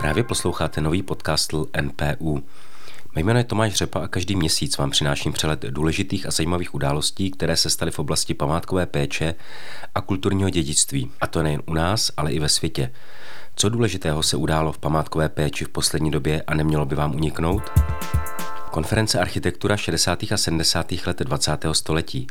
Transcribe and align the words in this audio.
Právě 0.00 0.24
posloucháte 0.24 0.80
nový 0.80 1.02
podcast 1.02 1.54
NPU. 1.80 2.42
Mé 3.14 3.22
jméno 3.22 3.38
je 3.38 3.44
Tomáš 3.44 3.74
Řepa 3.74 4.00
a 4.00 4.08
každý 4.08 4.36
měsíc 4.36 4.78
vám 4.78 4.90
přináším 4.90 5.32
přelet 5.32 5.62
důležitých 5.62 6.26
a 6.26 6.30
zajímavých 6.30 6.74
událostí, 6.74 7.30
které 7.30 7.56
se 7.56 7.70
staly 7.70 7.90
v 7.90 7.98
oblasti 7.98 8.34
památkové 8.34 8.86
péče 8.86 9.34
a 9.94 10.00
kulturního 10.00 10.50
dědictví. 10.50 11.10
A 11.20 11.26
to 11.26 11.42
nejen 11.42 11.62
u 11.66 11.74
nás, 11.74 12.10
ale 12.16 12.32
i 12.32 12.38
ve 12.38 12.48
světě. 12.48 12.92
Co 13.56 13.68
důležitého 13.68 14.22
se 14.22 14.36
událo 14.36 14.72
v 14.72 14.78
památkové 14.78 15.28
péči 15.28 15.64
v 15.64 15.68
poslední 15.68 16.10
době 16.10 16.42
a 16.46 16.54
nemělo 16.54 16.86
by 16.86 16.94
vám 16.94 17.14
uniknout? 17.14 17.62
Konference 18.78 19.20
architektura 19.20 19.76
60. 19.76 20.22
a 20.32 20.36
70. 20.36 20.92
let 21.06 21.18
20. 21.18 21.64
století. 21.72 22.26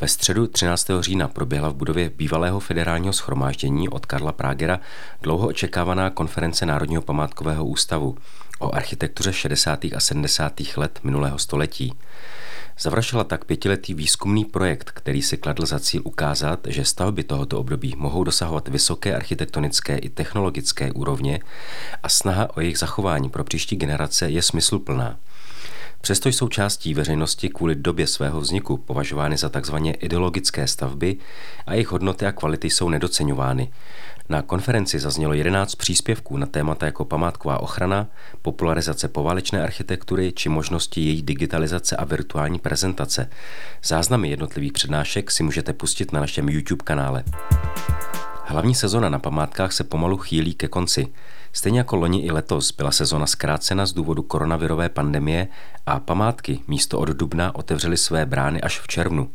Ve 0.00 0.08
středu 0.08 0.46
13. 0.46 0.90
října 1.00 1.28
proběhla 1.28 1.68
v 1.68 1.74
budově 1.74 2.10
bývalého 2.10 2.60
federálního 2.60 3.12
schromáždění 3.12 3.88
od 3.88 4.06
Karla 4.06 4.32
Prágera 4.32 4.80
dlouho 5.22 5.48
očekávaná 5.48 6.10
konference 6.10 6.66
Národního 6.66 7.02
památkového 7.02 7.64
ústavu 7.64 8.16
o 8.58 8.74
architektuře 8.74 9.32
60. 9.32 9.84
a 9.84 10.00
70. 10.00 10.52
let 10.76 10.98
minulého 11.02 11.38
století. 11.38 11.94
Završila 12.80 13.24
tak 13.24 13.44
pětiletý 13.44 13.94
výzkumný 13.94 14.44
projekt, 14.44 14.90
který 14.90 15.22
si 15.22 15.36
kladl 15.36 15.66
za 15.66 15.80
cíl 15.80 16.02
ukázat, 16.04 16.60
že 16.66 16.84
stavby 16.84 17.24
tohoto 17.24 17.58
období 17.58 17.94
mohou 17.96 18.24
dosahovat 18.24 18.68
vysoké 18.68 19.16
architektonické 19.16 19.98
i 19.98 20.08
technologické 20.08 20.92
úrovně 20.92 21.40
a 22.02 22.08
snaha 22.08 22.56
o 22.56 22.60
jejich 22.60 22.78
zachování 22.78 23.30
pro 23.30 23.44
příští 23.44 23.76
generace 23.76 24.30
je 24.30 24.42
smysluplná. 24.42 25.18
Přesto 26.02 26.28
jsou 26.28 26.48
částí 26.48 26.94
veřejnosti 26.94 27.48
kvůli 27.48 27.74
době 27.74 28.06
svého 28.06 28.40
vzniku 28.40 28.76
považovány 28.76 29.36
za 29.36 29.48
takzvaně 29.48 29.94
ideologické 29.94 30.66
stavby 30.66 31.16
a 31.66 31.72
jejich 31.72 31.88
hodnoty 31.88 32.26
a 32.26 32.32
kvality 32.32 32.70
jsou 32.70 32.88
nedoceňovány. 32.88 33.72
Na 34.28 34.42
konferenci 34.42 34.98
zaznělo 34.98 35.34
11 35.34 35.74
příspěvků 35.74 36.36
na 36.36 36.46
témata 36.46 36.86
jako 36.86 37.04
památková 37.04 37.60
ochrana, 37.60 38.06
popularizace 38.42 39.08
poválečné 39.08 39.62
architektury 39.62 40.32
či 40.32 40.48
možnosti 40.48 41.00
její 41.00 41.22
digitalizace 41.22 41.96
a 41.96 42.04
virtuální 42.04 42.58
prezentace. 42.58 43.30
Záznamy 43.84 44.28
jednotlivých 44.28 44.72
přednášek 44.72 45.30
si 45.30 45.42
můžete 45.42 45.72
pustit 45.72 46.12
na 46.12 46.20
našem 46.20 46.48
YouTube 46.48 46.84
kanále. 46.84 47.24
Hlavní 48.52 48.74
sezona 48.74 49.08
na 49.08 49.18
památkách 49.18 49.72
se 49.72 49.84
pomalu 49.84 50.16
chýlí 50.16 50.54
ke 50.54 50.68
konci. 50.68 51.06
Stejně 51.52 51.78
jako 51.78 51.96
loni 51.96 52.20
i 52.20 52.30
letos 52.30 52.72
byla 52.72 52.90
sezona 52.90 53.26
zkrácena 53.26 53.86
z 53.86 53.92
důvodu 53.92 54.22
koronavirové 54.22 54.88
pandemie 54.88 55.48
a 55.86 56.00
památky 56.00 56.60
místo 56.68 56.98
od 56.98 57.08
dubna 57.08 57.54
otevřely 57.54 57.96
své 57.96 58.26
brány 58.26 58.60
až 58.60 58.80
v 58.80 58.86
červnu. 58.86 59.30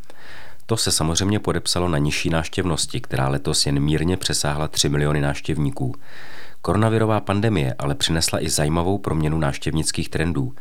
To 0.65 0.77
se 0.77 0.91
samozřejmě 0.91 1.39
podepsalo 1.39 1.89
na 1.89 1.97
nižší 1.97 2.29
náštěvnosti, 2.29 3.01
která 3.01 3.27
letos 3.27 3.65
jen 3.65 3.79
mírně 3.79 4.17
přesáhla 4.17 4.67
3 4.67 4.89
miliony 4.89 5.21
návštěvníků. 5.21 5.95
Koronavirová 6.61 7.19
pandemie 7.19 7.75
ale 7.79 7.95
přinesla 7.95 8.43
i 8.43 8.49
zajímavou 8.49 8.97
proměnu 8.97 9.37
návštěvnických 9.37 10.09
trendů. 10.09 10.53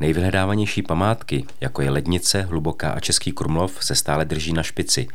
Nejvyhledávanější 0.00 0.82
památky, 0.82 1.44
jako 1.60 1.82
je 1.82 1.90
Lednice, 1.90 2.42
Hluboká 2.42 2.90
a 2.90 3.00
Český 3.00 3.32
Krumlov, 3.32 3.84
se 3.84 3.94
stále 3.94 4.24
drží 4.24 4.52
na 4.52 4.62
špici. 4.62 5.08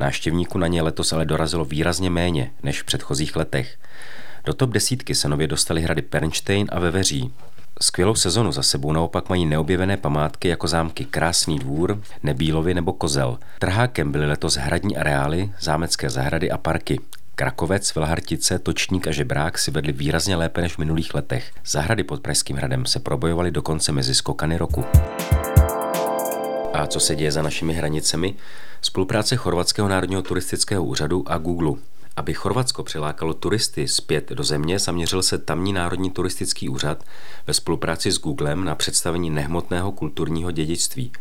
Návštěvníků 0.00 0.58
na 0.58 0.66
ně 0.66 0.82
letos 0.82 1.12
ale 1.12 1.24
dorazilo 1.26 1.64
výrazně 1.64 2.10
méně 2.10 2.50
než 2.62 2.82
v 2.82 2.84
předchozích 2.84 3.36
letech. 3.36 3.78
Do 4.44 4.54
top 4.54 4.70
desítky 4.70 5.14
se 5.14 5.28
nově 5.28 5.46
dostaly 5.46 5.82
hrady 5.82 6.02
Pernstein 6.02 6.66
a 6.72 6.78
Veveří. 6.80 7.32
Skvělou 7.82 8.14
sezonu 8.14 8.52
za 8.52 8.62
sebou 8.62 8.92
naopak 8.92 9.28
mají 9.28 9.46
neobjevené 9.46 9.96
památky 9.96 10.48
jako 10.48 10.68
zámky 10.68 11.04
Krásný 11.04 11.58
dvůr, 11.58 12.02
Nebílovy 12.22 12.74
nebo 12.74 12.92
Kozel. 12.92 13.38
Trhákem 13.58 14.12
byly 14.12 14.26
letos 14.26 14.56
hradní 14.56 14.96
areály, 14.96 15.52
zámecké 15.60 16.10
zahrady 16.10 16.50
a 16.50 16.58
parky. 16.58 17.00
Krakovec, 17.40 17.94
Velhartice, 17.94 18.58
Točník 18.58 19.06
a 19.06 19.12
Žebrák 19.12 19.58
si 19.58 19.70
vedli 19.70 19.92
výrazně 19.92 20.36
lépe 20.36 20.60
než 20.60 20.74
v 20.74 20.78
minulých 20.78 21.14
letech. 21.14 21.52
Zahrady 21.66 22.04
pod 22.04 22.20
Pražským 22.20 22.56
hradem 22.56 22.86
se 22.86 23.00
probojovaly 23.00 23.50
dokonce 23.50 23.92
mezi 23.92 24.14
skokany 24.14 24.56
roku. 24.56 24.84
A 26.72 26.86
co 26.86 27.00
se 27.00 27.16
děje 27.16 27.32
za 27.32 27.42
našimi 27.42 27.74
hranicemi? 27.74 28.34
Spolupráce 28.82 29.36
Chorvatského 29.36 29.88
národního 29.88 30.22
turistického 30.22 30.84
úřadu 30.84 31.24
a 31.26 31.38
Google. 31.38 31.72
Aby 32.20 32.34
Chorvatsko 32.34 32.82
přilákalo 32.82 33.34
turisty 33.34 33.88
zpět 33.88 34.30
do 34.30 34.44
země, 34.44 34.78
zaměřil 34.78 35.22
se 35.22 35.38
tamní 35.38 35.72
Národní 35.72 36.10
turistický 36.10 36.68
úřad 36.68 37.04
ve 37.46 37.54
spolupráci 37.54 38.12
s 38.12 38.18
Googlem 38.18 38.64
na 38.64 38.74
představení 38.74 39.30
nehmotného 39.30 39.92
kulturního 39.92 40.50
dědictví. 40.50 41.12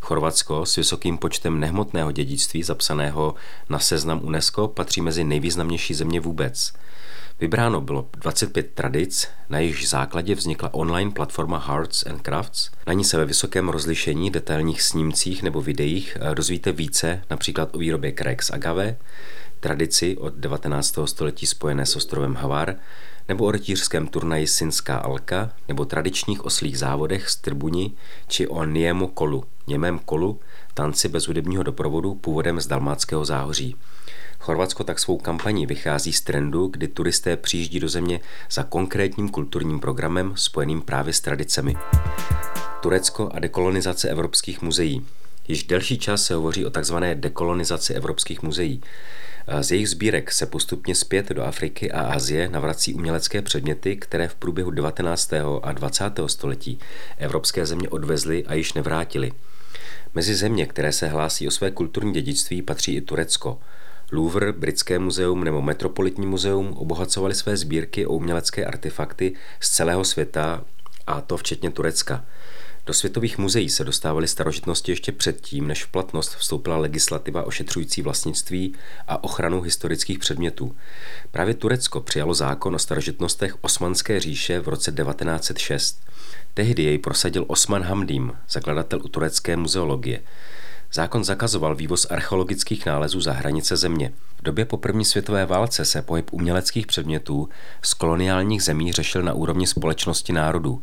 Chorvatsko 0.00 0.66
s 0.66 0.76
vysokým 0.76 1.18
počtem 1.18 1.60
nehmotného 1.60 2.12
dědictví 2.12 2.62
zapsaného 2.62 3.34
na 3.68 3.78
seznam 3.78 4.20
UNESCO 4.24 4.68
patří 4.68 5.00
mezi 5.00 5.24
nejvýznamnější 5.24 5.94
země 5.94 6.20
vůbec. 6.20 6.72
Vybráno 7.40 7.80
bylo 7.80 8.08
25 8.12 8.70
tradic, 8.74 9.28
na 9.48 9.58
jejichž 9.58 9.88
základě 9.88 10.34
vznikla 10.34 10.74
online 10.74 11.10
platforma 11.10 11.58
Hearts 11.58 12.06
and 12.06 12.22
Crafts. 12.22 12.70
Na 12.86 12.92
ní 12.92 13.04
se 13.04 13.18
ve 13.18 13.24
vysokém 13.24 13.68
rozlišení, 13.68 14.30
detailních 14.30 14.82
snímcích 14.82 15.42
nebo 15.42 15.62
videích 15.62 16.16
eh, 16.20 16.34
dozvíte 16.34 16.72
více, 16.72 17.22
například 17.30 17.74
o 17.74 17.78
výrobě 17.78 18.14
z 18.40 18.50
agave, 18.50 18.96
tradici 19.62 20.16
od 20.16 20.34
19. 20.34 20.98
století 21.04 21.46
spojené 21.46 21.86
s 21.86 21.96
ostrovem 21.96 22.34
Havar, 22.34 22.74
nebo 23.28 23.44
o 23.44 23.50
rytířském 23.50 24.06
turnaji 24.06 24.46
Sinská 24.46 24.96
Alka, 24.96 25.50
nebo 25.68 25.84
tradičních 25.84 26.44
oslých 26.44 26.78
závodech 26.78 27.28
z 27.28 27.36
Trbuni, 27.36 27.92
či 28.28 28.48
o 28.48 28.64
Niemu 28.64 29.06
kolu, 29.06 29.44
němém 29.66 29.98
kolu, 29.98 30.40
tanci 30.74 31.08
bez 31.08 31.26
hudebního 31.26 31.62
doprovodu 31.62 32.14
původem 32.14 32.60
z 32.60 32.66
Dalmáckého 32.66 33.24
záhoří. 33.24 33.76
Chorvatsko 34.38 34.84
tak 34.84 34.98
svou 34.98 35.18
kampaní 35.18 35.66
vychází 35.66 36.12
z 36.12 36.20
trendu, 36.20 36.66
kdy 36.66 36.88
turisté 36.88 37.36
přijíždí 37.36 37.80
do 37.80 37.88
země 37.88 38.20
za 38.50 38.62
konkrétním 38.62 39.28
kulturním 39.28 39.80
programem 39.80 40.32
spojeným 40.36 40.80
právě 40.80 41.12
s 41.14 41.20
tradicemi. 41.20 41.76
Turecko 42.80 43.30
a 43.34 43.38
dekolonizace 43.38 44.08
evropských 44.08 44.62
muzeí. 44.62 45.06
Již 45.48 45.64
delší 45.64 45.98
čas 45.98 46.24
se 46.24 46.34
hovoří 46.34 46.66
o 46.66 46.70
tzv. 46.70 46.96
dekolonizaci 47.14 47.94
evropských 47.94 48.42
muzeí. 48.42 48.82
Z 49.60 49.70
jejich 49.70 49.88
sbírek 49.88 50.32
se 50.32 50.46
postupně 50.46 50.94
zpět 50.94 51.28
do 51.28 51.42
Afriky 51.42 51.92
a 51.92 52.00
Asie 52.00 52.48
navrací 52.48 52.94
umělecké 52.94 53.42
předměty, 53.42 53.96
které 53.96 54.28
v 54.28 54.34
průběhu 54.34 54.70
19. 54.70 55.32
a 55.62 55.72
20. 55.72 56.04
století 56.26 56.78
evropské 57.18 57.66
země 57.66 57.88
odvezly 57.88 58.44
a 58.46 58.54
již 58.54 58.72
nevrátily. 58.72 59.32
Mezi 60.14 60.34
země, 60.34 60.66
které 60.66 60.92
se 60.92 61.08
hlásí 61.08 61.48
o 61.48 61.50
své 61.50 61.70
kulturní 61.70 62.12
dědictví, 62.12 62.62
patří 62.62 62.96
i 62.96 63.00
Turecko. 63.00 63.58
Louvre, 64.12 64.52
Britské 64.52 64.98
muzeum 64.98 65.44
nebo 65.44 65.62
Metropolitní 65.62 66.26
muzeum 66.26 66.72
obohacovali 66.72 67.34
své 67.34 67.56
sbírky 67.56 68.06
o 68.06 68.12
umělecké 68.12 68.64
artefakty 68.64 69.34
z 69.60 69.70
celého 69.70 70.04
světa, 70.04 70.64
a 71.06 71.20
to 71.20 71.36
včetně 71.36 71.70
Turecka. 71.70 72.24
Do 72.86 72.94
světových 72.94 73.38
muzeí 73.38 73.68
se 73.68 73.84
dostávaly 73.84 74.28
starožitnosti 74.28 74.92
ještě 74.92 75.12
předtím, 75.12 75.66
než 75.66 75.84
v 75.84 75.88
platnost 75.88 76.36
vstoupila 76.36 76.76
legislativa 76.76 77.42
ošetřující 77.42 78.02
vlastnictví 78.02 78.74
a 79.08 79.24
ochranu 79.24 79.60
historických 79.60 80.18
předmětů. 80.18 80.76
Právě 81.30 81.54
Turecko 81.54 82.00
přijalo 82.00 82.34
zákon 82.34 82.74
o 82.74 82.78
starožitnostech 82.78 83.56
Osmanské 83.60 84.20
říše 84.20 84.60
v 84.60 84.68
roce 84.68 84.92
1906. 84.92 86.00
Tehdy 86.54 86.82
jej 86.82 86.98
prosadil 86.98 87.44
Osman 87.48 87.82
Hamdím, 87.82 88.32
zakladatel 88.50 89.00
turecké 89.00 89.56
muzeologie. 89.56 90.20
Zákon 90.92 91.24
zakazoval 91.24 91.74
vývoz 91.74 92.06
archeologických 92.10 92.86
nálezů 92.86 93.20
za 93.20 93.32
hranice 93.32 93.76
země. 93.76 94.12
V 94.36 94.42
době 94.42 94.64
po 94.64 94.76
první 94.76 95.04
světové 95.04 95.46
válce 95.46 95.84
se 95.84 96.02
pohyb 96.02 96.32
uměleckých 96.32 96.86
předmětů 96.86 97.48
z 97.82 97.94
koloniálních 97.94 98.62
zemí 98.62 98.92
řešil 98.92 99.22
na 99.22 99.32
úrovni 99.32 99.66
společnosti 99.66 100.32
národů 100.32 100.82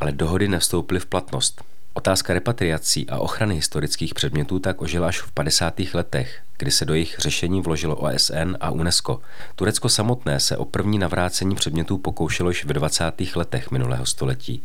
ale 0.00 0.12
dohody 0.12 0.48
nevstoupily 0.48 1.00
v 1.00 1.06
platnost. 1.06 1.62
Otázka 1.94 2.34
repatriací 2.34 3.10
a 3.10 3.18
ochrany 3.18 3.54
historických 3.54 4.14
předmětů 4.14 4.58
tak 4.58 4.82
ožila 4.82 5.08
až 5.08 5.20
v 5.20 5.32
50. 5.32 5.74
letech, 5.94 6.40
kdy 6.58 6.70
se 6.70 6.84
do 6.84 6.94
jejich 6.94 7.16
řešení 7.18 7.60
vložilo 7.60 7.96
OSN 7.96 8.56
a 8.60 8.70
UNESCO. 8.70 9.20
Turecko 9.56 9.88
samotné 9.88 10.40
se 10.40 10.56
o 10.56 10.64
první 10.64 10.98
navrácení 10.98 11.54
předmětů 11.54 11.98
pokoušelo 11.98 12.50
již 12.50 12.64
v 12.64 12.68
20. 12.68 13.04
letech 13.34 13.70
minulého 13.70 14.06
století. 14.06 14.62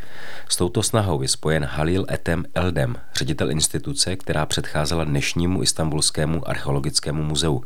S 0.49 0.55
touto 0.57 0.83
snahou 0.83 1.21
je 1.21 1.27
spojen 1.27 1.65
Halil 1.65 2.05
Etem 2.11 2.45
Eldem, 2.55 2.95
ředitel 3.15 3.51
instituce, 3.51 4.15
která 4.15 4.45
předcházela 4.45 5.03
dnešnímu 5.03 5.63
istambulskému 5.63 6.49
archeologickému 6.49 7.23
muzeu. 7.23 7.63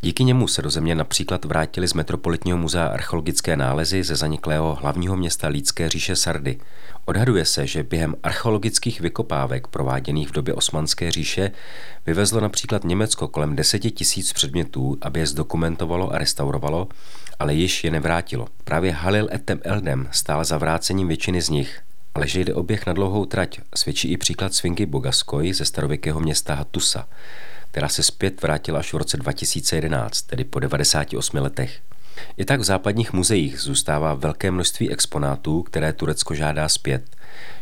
Díky 0.00 0.24
němu 0.24 0.48
se 0.48 0.62
do 0.62 0.70
země 0.70 0.94
například 0.94 1.44
vrátili 1.44 1.88
z 1.88 1.94
Metropolitního 1.94 2.58
muzea 2.58 2.86
archeologické 2.86 3.56
nálezy 3.56 4.02
ze 4.02 4.16
zaniklého 4.16 4.74
hlavního 4.74 5.16
města 5.16 5.48
Lícké 5.48 5.88
říše 5.88 6.16
Sardy. 6.16 6.58
Odhaduje 7.08 7.44
se, 7.44 7.66
že 7.66 7.82
během 7.82 8.14
archeologických 8.22 9.00
vykopávek 9.00 9.66
prováděných 9.66 10.28
v 10.28 10.32
době 10.32 10.54
Osmanské 10.54 11.10
říše 11.10 11.50
vyvezlo 12.06 12.40
například 12.40 12.84
Německo 12.84 13.28
kolem 13.28 13.56
10 13.56 13.78
tisíc 13.78 14.32
předmětů, 14.32 14.98
aby 15.00 15.20
je 15.20 15.26
zdokumentovalo 15.26 16.12
a 16.12 16.18
restaurovalo, 16.18 16.88
ale 17.38 17.54
již 17.54 17.84
je 17.84 17.90
nevrátilo. 17.90 18.48
Právě 18.64 18.92
Halil 18.92 19.28
Etem 19.32 19.60
Eldem 19.64 20.08
stál 20.10 20.44
za 20.44 20.58
vrácením 20.58 21.08
většiny 21.08 21.42
z 21.42 21.48
nich 21.48 21.80
Ale 22.14 22.28
že 22.28 22.40
jde 22.40 22.54
o 22.54 22.62
běh 22.62 22.86
na 22.86 22.92
dlouhou 22.92 23.24
trať, 23.24 23.60
svědčí 23.74 24.12
i 24.12 24.16
příklad 24.16 24.54
svingy 24.54 24.86
Bogaskoj 24.86 25.52
ze 25.52 25.64
starověkého 25.64 26.20
města 26.20 26.54
Hatusa, 26.54 27.08
která 27.70 27.88
se 27.88 28.02
zpět 28.02 28.42
vrátila 28.42 28.78
až 28.78 28.92
v 28.92 28.96
roce 28.96 29.16
2011, 29.16 30.22
tedy 30.22 30.44
po 30.44 30.60
98 30.60 31.36
letech. 31.36 31.80
I 32.36 32.44
tak 32.44 32.60
v 32.60 32.64
západních 32.64 33.12
muzeích 33.12 33.60
zůstává 33.60 34.14
velké 34.14 34.50
množství 34.50 34.90
exponátů, 34.90 35.62
které 35.62 35.92
Turecko 35.92 36.34
žádá 36.34 36.68
zpět. 36.68 37.16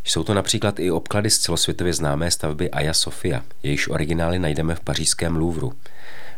Jsou 0.04 0.22
to 0.22 0.34
například 0.34 0.78
i 0.78 0.90
obklady 0.90 1.30
z 1.30 1.38
celosvětově 1.38 1.94
známé 1.94 2.30
stavby 2.30 2.70
Aja 2.70 2.94
Sofia, 2.94 3.42
jejíž 3.62 3.88
originály 3.88 4.38
najdeme 4.38 4.74
v 4.74 4.80
pařížském 4.80 5.36
Louvru. 5.36 5.72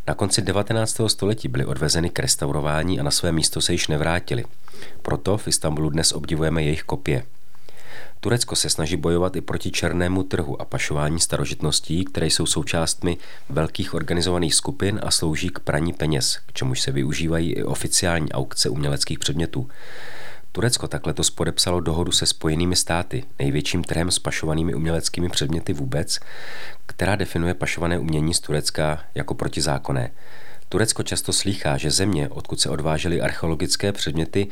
Na 0.06 0.14
konci 0.14 0.42
19. 0.42 1.00
století 1.06 1.48
byly 1.48 1.64
odvezeny 1.64 2.10
k 2.10 2.18
restaurování 2.18 3.00
a 3.00 3.02
na 3.02 3.10
své 3.10 3.32
místo 3.32 3.60
se 3.60 3.72
již 3.72 3.88
nevrátily. 3.88 4.44
Proto 5.02 5.38
v 5.38 5.48
Istanbulu 5.48 5.90
dnes 5.90 6.12
obdivujeme 6.12 6.62
jejich 6.62 6.82
kopie. 6.82 7.22
Turecko 8.20 8.56
se 8.56 8.70
snaží 8.70 8.96
bojovat 8.96 9.36
i 9.36 9.40
proti 9.40 9.70
černému 9.70 10.22
trhu 10.22 10.60
a 10.60 10.64
pašování 10.64 11.20
starožitností, 11.20 12.04
které 12.04 12.26
jsou 12.26 12.46
součástmi 12.46 13.16
velkých 13.48 13.94
organizovaných 13.94 14.54
skupin 14.54 15.00
a 15.02 15.10
slouží 15.10 15.48
k 15.48 15.58
praní 15.58 15.92
peněz, 15.92 16.38
k 16.46 16.52
čemuž 16.52 16.80
se 16.80 16.92
využívají 16.92 17.52
i 17.52 17.64
oficiální 17.64 18.32
aukce 18.32 18.68
uměleckých 18.68 19.18
předmětů. 19.18 19.68
Turecko 20.52 20.88
tak 20.88 21.06
letos 21.06 21.30
podepsalo 21.30 21.80
dohodu 21.80 22.12
se 22.12 22.26
Spojenými 22.26 22.76
státy, 22.76 23.24
největším 23.38 23.84
trhem 23.84 24.10
s 24.10 24.18
pašovanými 24.18 24.74
uměleckými 24.74 25.28
předměty 25.28 25.72
vůbec, 25.72 26.18
která 26.86 27.16
definuje 27.16 27.54
pašované 27.54 27.98
umění 27.98 28.34
z 28.34 28.40
Turecka 28.40 29.00
jako 29.14 29.34
protizákonné. 29.34 30.10
Turecko 30.68 31.02
často 31.02 31.32
slýchá, 31.32 31.76
že 31.76 31.90
země, 31.90 32.28
odkud 32.28 32.60
se 32.60 32.70
odvážely 32.70 33.20
archeologické 33.20 33.92
předměty, 33.92 34.46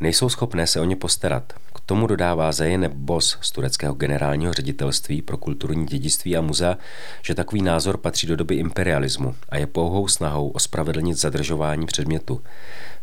nejsou 0.00 0.28
schopné 0.28 0.66
se 0.66 0.80
o 0.80 0.84
ně 0.84 0.96
postarat. 0.96 1.52
K 1.74 1.80
tomu 1.80 2.06
dodává 2.06 2.52
Zajene 2.52 2.88
Bos 2.88 3.38
z 3.40 3.50
tureckého 3.50 3.94
generálního 3.94 4.52
ředitelství 4.52 5.22
pro 5.22 5.36
kulturní 5.36 5.86
dědictví 5.86 6.36
a 6.36 6.40
muzea, 6.40 6.78
že 7.22 7.34
takový 7.34 7.62
názor 7.62 7.96
patří 7.96 8.26
do 8.26 8.36
doby 8.36 8.54
imperialismu 8.54 9.34
a 9.48 9.56
je 9.56 9.66
pouhou 9.66 10.08
snahou 10.08 10.48
ospravedlnit 10.48 11.16
zadržování 11.16 11.86
předmětu. 11.86 12.42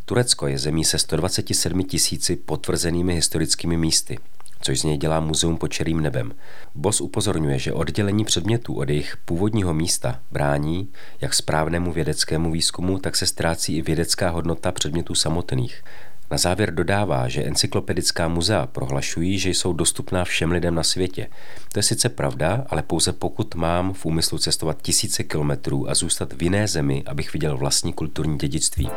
Turecko 0.06 0.48
je 0.48 0.58
zemí 0.58 0.86
se 0.86 0.98
127 0.98 1.84
tisíci 1.84 2.36
potvrzenými 2.36 3.14
historickými 3.16 3.78
místy, 3.78 4.20
což 4.62 4.80
z 4.80 4.84
něj 4.84 4.98
dělá 4.98 5.20
muzeum 5.20 5.58
pod 5.58 5.68
čerým 5.68 6.00
nebem. 6.00 6.34
Bos 6.76 7.02
upozorňuje, 7.02 7.60
že 7.60 7.74
oddělení 7.74 8.26
předmětů 8.26 8.74
od 8.74 8.90
jejich 8.90 9.18
původního 9.26 9.74
místa 9.74 10.20
brání 10.32 10.90
jak 11.22 11.34
správnému 11.34 11.92
vědeckému 11.92 12.52
výzkumu, 12.52 12.98
tak 12.98 13.16
se 13.16 13.26
ztrácí 13.26 13.78
i 13.78 13.82
vědecká 13.82 14.30
hodnota 14.30 14.72
předmětů 14.72 15.16
samotných. 15.16 15.84
Na 16.32 16.38
závěr 16.38 16.74
dodává, 16.74 17.28
že 17.28 17.44
encyklopedická 17.44 18.28
muzea 18.28 18.68
prohlašují, 18.68 19.40
že 19.40 19.50
jsou 19.50 19.74
dostupná 19.74 20.24
všem 20.24 20.52
lidem 20.52 20.76
na 20.76 20.84
světě. 20.84 21.28
To 21.74 21.80
je 21.80 21.84
sice 21.84 22.10
pravda, 22.10 22.66
ale 22.70 22.82
pouze 22.82 23.14
pokud 23.14 23.56
mám 23.56 23.94
v 23.94 24.06
úmyslu 24.06 24.38
cestovat 24.38 24.82
tisíce 24.82 25.24
kilometrů 25.24 25.90
a 25.90 25.96
zůstat 25.96 26.34
v 26.34 26.44
jiné 26.44 26.68
zemi, 26.68 27.04
abych 27.06 27.34
viděl 27.34 27.58
vlastní 27.58 27.94
kulturní 27.94 28.38
dědictví. 28.38 28.90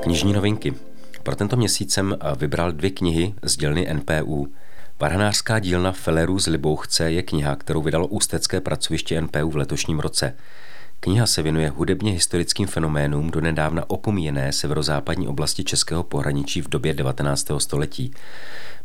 Knižní 0.00 0.32
novinky. 0.32 0.74
Pro 1.24 1.36
tento 1.36 1.56
měsíc 1.56 1.92
jsem 1.92 2.16
vybral 2.36 2.72
dvě 2.72 2.90
knihy 2.90 3.34
z 3.42 3.56
dílny 3.56 3.94
NPU. 3.94 4.52
Varhanářská 5.00 5.58
dílna 5.58 5.92
Fellerů 5.92 6.38
z 6.38 6.46
Libouchce 6.46 7.12
je 7.12 7.22
kniha, 7.22 7.56
kterou 7.56 7.82
vydalo 7.82 8.06
Ústecké 8.06 8.60
pracoviště 8.60 9.20
NPU 9.20 9.50
v 9.50 9.56
letošním 9.56 10.00
roce. 10.00 10.34
Kniha 11.00 11.26
se 11.26 11.42
věnuje 11.42 11.68
hudebně 11.68 12.12
historickým 12.12 12.66
fenoménům 12.66 13.30
do 13.30 13.40
nedávna 13.40 13.90
opomíjené 13.90 14.52
severozápadní 14.52 15.28
oblasti 15.28 15.64
českého 15.64 16.02
pohraničí 16.02 16.62
v 16.62 16.68
době 16.68 16.94
19. 16.94 17.46
století. 17.58 18.14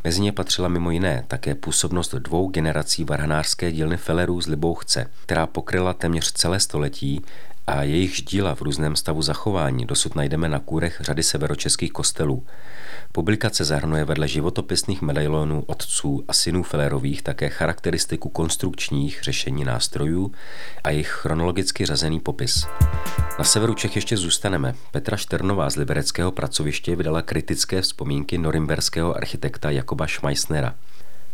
Mezi 0.03 0.21
ně 0.21 0.31
patřila 0.31 0.68
mimo 0.68 0.91
jiné 0.91 1.24
také 1.27 1.56
působnost 1.56 2.15
dvou 2.15 2.50
generací 2.50 3.03
varhanářské 3.03 3.71
dílny 3.71 3.97
Fellerů 3.97 4.41
z 4.41 4.47
Libouchce, 4.47 5.06
která 5.24 5.47
pokryla 5.47 5.94
téměř 5.94 6.31
celé 6.31 6.59
století 6.59 7.21
a 7.69 7.83
jejich 7.83 8.21
díla 8.21 8.56
v 8.56 8.62
různém 8.62 8.95
stavu 8.95 9.21
zachování 9.21 9.86
dosud 9.86 10.16
najdeme 10.16 10.50
na 10.50 10.60
kůrech 10.60 10.98
řady 11.01 11.24
severočeských 11.24 11.92
kostelů. 11.92 12.45
Publikace 13.12 13.66
zahrnuje 13.66 14.06
vedle 14.06 14.27
životopisných 14.27 15.01
medailonů 15.01 15.63
otců 15.68 16.24
a 16.27 16.33
synů 16.33 16.63
Fellerových 16.63 17.21
také 17.21 17.50
charakteristiku 17.50 18.30
konstrukčních 18.30 19.19
řešení 19.24 19.63
nástrojů 19.63 20.31
a 20.83 20.89
jejich 20.89 21.07
chronologicky 21.07 21.86
řazený 21.86 22.19
popis. 22.19 22.68
Na 23.39 23.45
severu 23.45 23.74
Čech 23.74 23.95
ještě 23.95 24.18
zůstaneme. 24.18 24.75
Petra 24.92 25.18
Šternová 25.18 25.69
z 25.69 25.75
libereckého 25.75 26.31
pracoviště 26.31 26.95
vydala 26.95 27.22
kritické 27.22 27.81
vzpomínky 27.81 28.38
norimberského 28.38 29.18
architekta 29.18 29.69
Jakoba 29.69 30.07
Schmeissnera. 30.07 30.75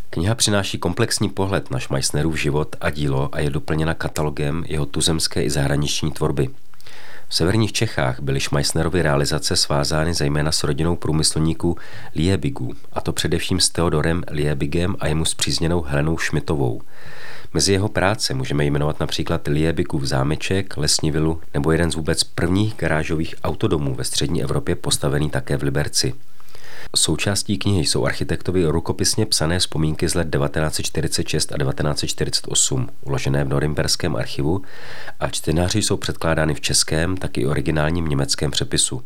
Kniha 0.09 0.35
přináší 0.35 0.77
komplexní 0.77 1.29
pohled 1.29 1.71
na 1.71 1.79
Schmeissnerův 1.79 2.39
život 2.39 2.75
a 2.81 2.89
dílo 2.89 3.29
a 3.31 3.39
je 3.39 3.49
doplněna 3.49 3.93
katalogem 3.93 4.63
jeho 4.67 4.85
tuzemské 4.85 5.43
i 5.43 5.49
zahraniční 5.49 6.11
tvorby. 6.11 6.49
V 7.27 7.35
severních 7.35 7.73
Čechách 7.73 8.19
byly 8.19 8.39
Schmeissnerovy 8.39 9.01
realizace 9.01 9.55
svázány 9.55 10.13
zejména 10.13 10.51
s 10.51 10.63
rodinou 10.63 10.95
průmyslníků 10.95 11.77
Liebigů, 12.15 12.73
a 12.93 13.01
to 13.01 13.13
především 13.13 13.59
s 13.59 13.69
Theodorem 13.69 14.23
Liebigem 14.31 14.95
a 14.99 15.07
jemu 15.07 15.25
zpřízněnou 15.25 15.81
Helenou 15.81 16.17
Šmitovou. 16.17 16.81
Mezi 17.53 17.73
jeho 17.73 17.89
práce 17.89 18.33
můžeme 18.33 18.65
jmenovat 18.65 18.99
například 18.99 19.47
Liebigův 19.47 20.03
zámeček, 20.03 20.77
lesní 20.77 21.11
vilu 21.11 21.41
nebo 21.53 21.71
jeden 21.71 21.91
z 21.91 21.95
vůbec 21.95 22.23
prvních 22.23 22.75
garážových 22.75 23.35
autodomů 23.43 23.95
ve 23.95 24.03
střední 24.03 24.43
Evropě 24.43 24.75
postavený 24.75 25.29
také 25.29 25.57
v 25.57 25.63
Liberci. 25.63 26.13
Součástí 26.95 27.57
knihy 27.57 27.85
jsou 27.85 28.05
architektovi 28.05 28.65
rukopisně 28.65 29.25
psané 29.25 29.59
vzpomínky 29.59 30.09
z 30.09 30.15
let 30.15 30.27
1946 30.31 31.51
a 31.51 31.57
1948, 31.57 32.89
uložené 33.01 33.43
v 33.43 33.49
Norimberském 33.49 34.15
archivu 34.15 34.61
a 35.19 35.29
čtenáři 35.29 35.81
jsou 35.81 35.97
předkládány 35.97 36.53
v 36.53 36.61
českém, 36.61 37.17
tak 37.17 37.37
i 37.37 37.47
originálním 37.47 38.07
německém 38.07 38.51
přepisu. 38.51 39.01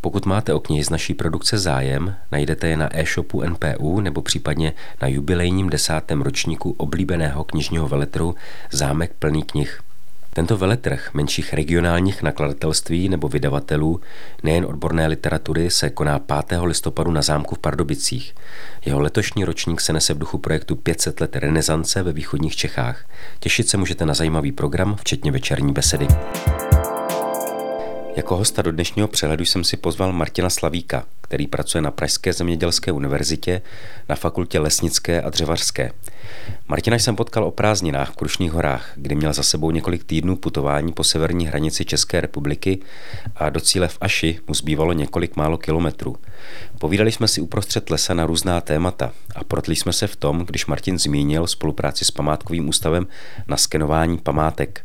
Pokud 0.00 0.26
máte 0.26 0.54
o 0.54 0.60
knihy 0.60 0.84
z 0.84 0.90
naší 0.90 1.14
produkce 1.14 1.58
zájem, 1.58 2.14
najdete 2.32 2.68
je 2.68 2.76
na 2.76 2.98
e-shopu 2.98 3.42
NPU 3.42 4.00
nebo 4.00 4.22
případně 4.22 4.72
na 5.02 5.08
jubilejním 5.08 5.70
desátém 5.70 6.22
ročníku 6.22 6.70
oblíbeného 6.70 7.44
knižního 7.44 7.88
veletru 7.88 8.34
Zámek 8.72 9.12
plný 9.18 9.42
knih. 9.42 9.80
Tento 10.34 10.56
veletrh 10.56 11.10
menších 11.14 11.54
regionálních 11.54 12.22
nakladatelství 12.22 13.08
nebo 13.08 13.28
vydavatelů, 13.28 14.00
nejen 14.42 14.64
odborné 14.64 15.06
literatury, 15.06 15.70
se 15.70 15.90
koná 15.90 16.18
5. 16.18 16.60
listopadu 16.64 17.10
na 17.10 17.22
zámku 17.22 17.54
v 17.54 17.58
Pardubicích. 17.58 18.34
Jeho 18.84 19.00
letošní 19.00 19.44
ročník 19.44 19.80
se 19.80 19.92
nese 19.92 20.14
v 20.14 20.18
duchu 20.18 20.38
projektu 20.38 20.76
500 20.76 21.20
let 21.20 21.36
renesance 21.36 22.02
ve 22.02 22.12
východních 22.12 22.56
Čechách. 22.56 23.04
Těšit 23.40 23.68
se 23.68 23.76
můžete 23.76 24.06
na 24.06 24.14
zajímavý 24.14 24.52
program, 24.52 24.96
včetně 24.96 25.32
večerní 25.32 25.72
besedy. 25.72 26.08
Jako 28.16 28.36
hosta 28.36 28.62
do 28.62 28.72
dnešního 28.72 29.08
přehledu 29.08 29.44
jsem 29.44 29.64
si 29.64 29.76
pozval 29.76 30.12
Martina 30.12 30.50
Slavíka, 30.50 31.04
který 31.20 31.46
pracuje 31.46 31.82
na 31.82 31.90
Pražské 31.90 32.32
zemědělské 32.32 32.92
univerzitě 32.92 33.62
na 34.08 34.16
fakultě 34.16 34.58
lesnické 34.58 35.22
a 35.22 35.30
dřevařské. 35.30 35.92
Martina 36.68 36.98
jsem 36.98 37.16
potkal 37.16 37.44
o 37.44 37.50
prázdninách 37.50 38.10
v 38.10 38.16
Krušných 38.16 38.52
horách, 38.52 38.92
kdy 38.96 39.14
měl 39.14 39.32
za 39.32 39.42
sebou 39.42 39.70
několik 39.70 40.04
týdnů 40.04 40.36
putování 40.36 40.92
po 40.92 41.04
severní 41.04 41.46
hranici 41.46 41.84
České 41.84 42.20
republiky 42.20 42.78
a 43.36 43.50
do 43.50 43.60
cíle 43.60 43.88
v 43.88 43.98
Aši 44.00 44.38
mu 44.48 44.54
zbývalo 44.54 44.92
několik 44.92 45.36
málo 45.36 45.58
kilometrů. 45.58 46.16
Povídali 46.78 47.12
jsme 47.12 47.28
si 47.28 47.40
uprostřed 47.40 47.90
lesa 47.90 48.14
na 48.14 48.26
různá 48.26 48.60
témata 48.60 49.12
a 49.34 49.44
protli 49.44 49.76
jsme 49.76 49.92
se 49.92 50.06
v 50.06 50.16
tom, 50.16 50.44
když 50.46 50.66
Martin 50.66 50.98
zmínil 50.98 51.46
spolupráci 51.46 52.04
s 52.04 52.10
památkovým 52.10 52.68
ústavem 52.68 53.06
na 53.48 53.56
skenování 53.56 54.18
památek. 54.18 54.84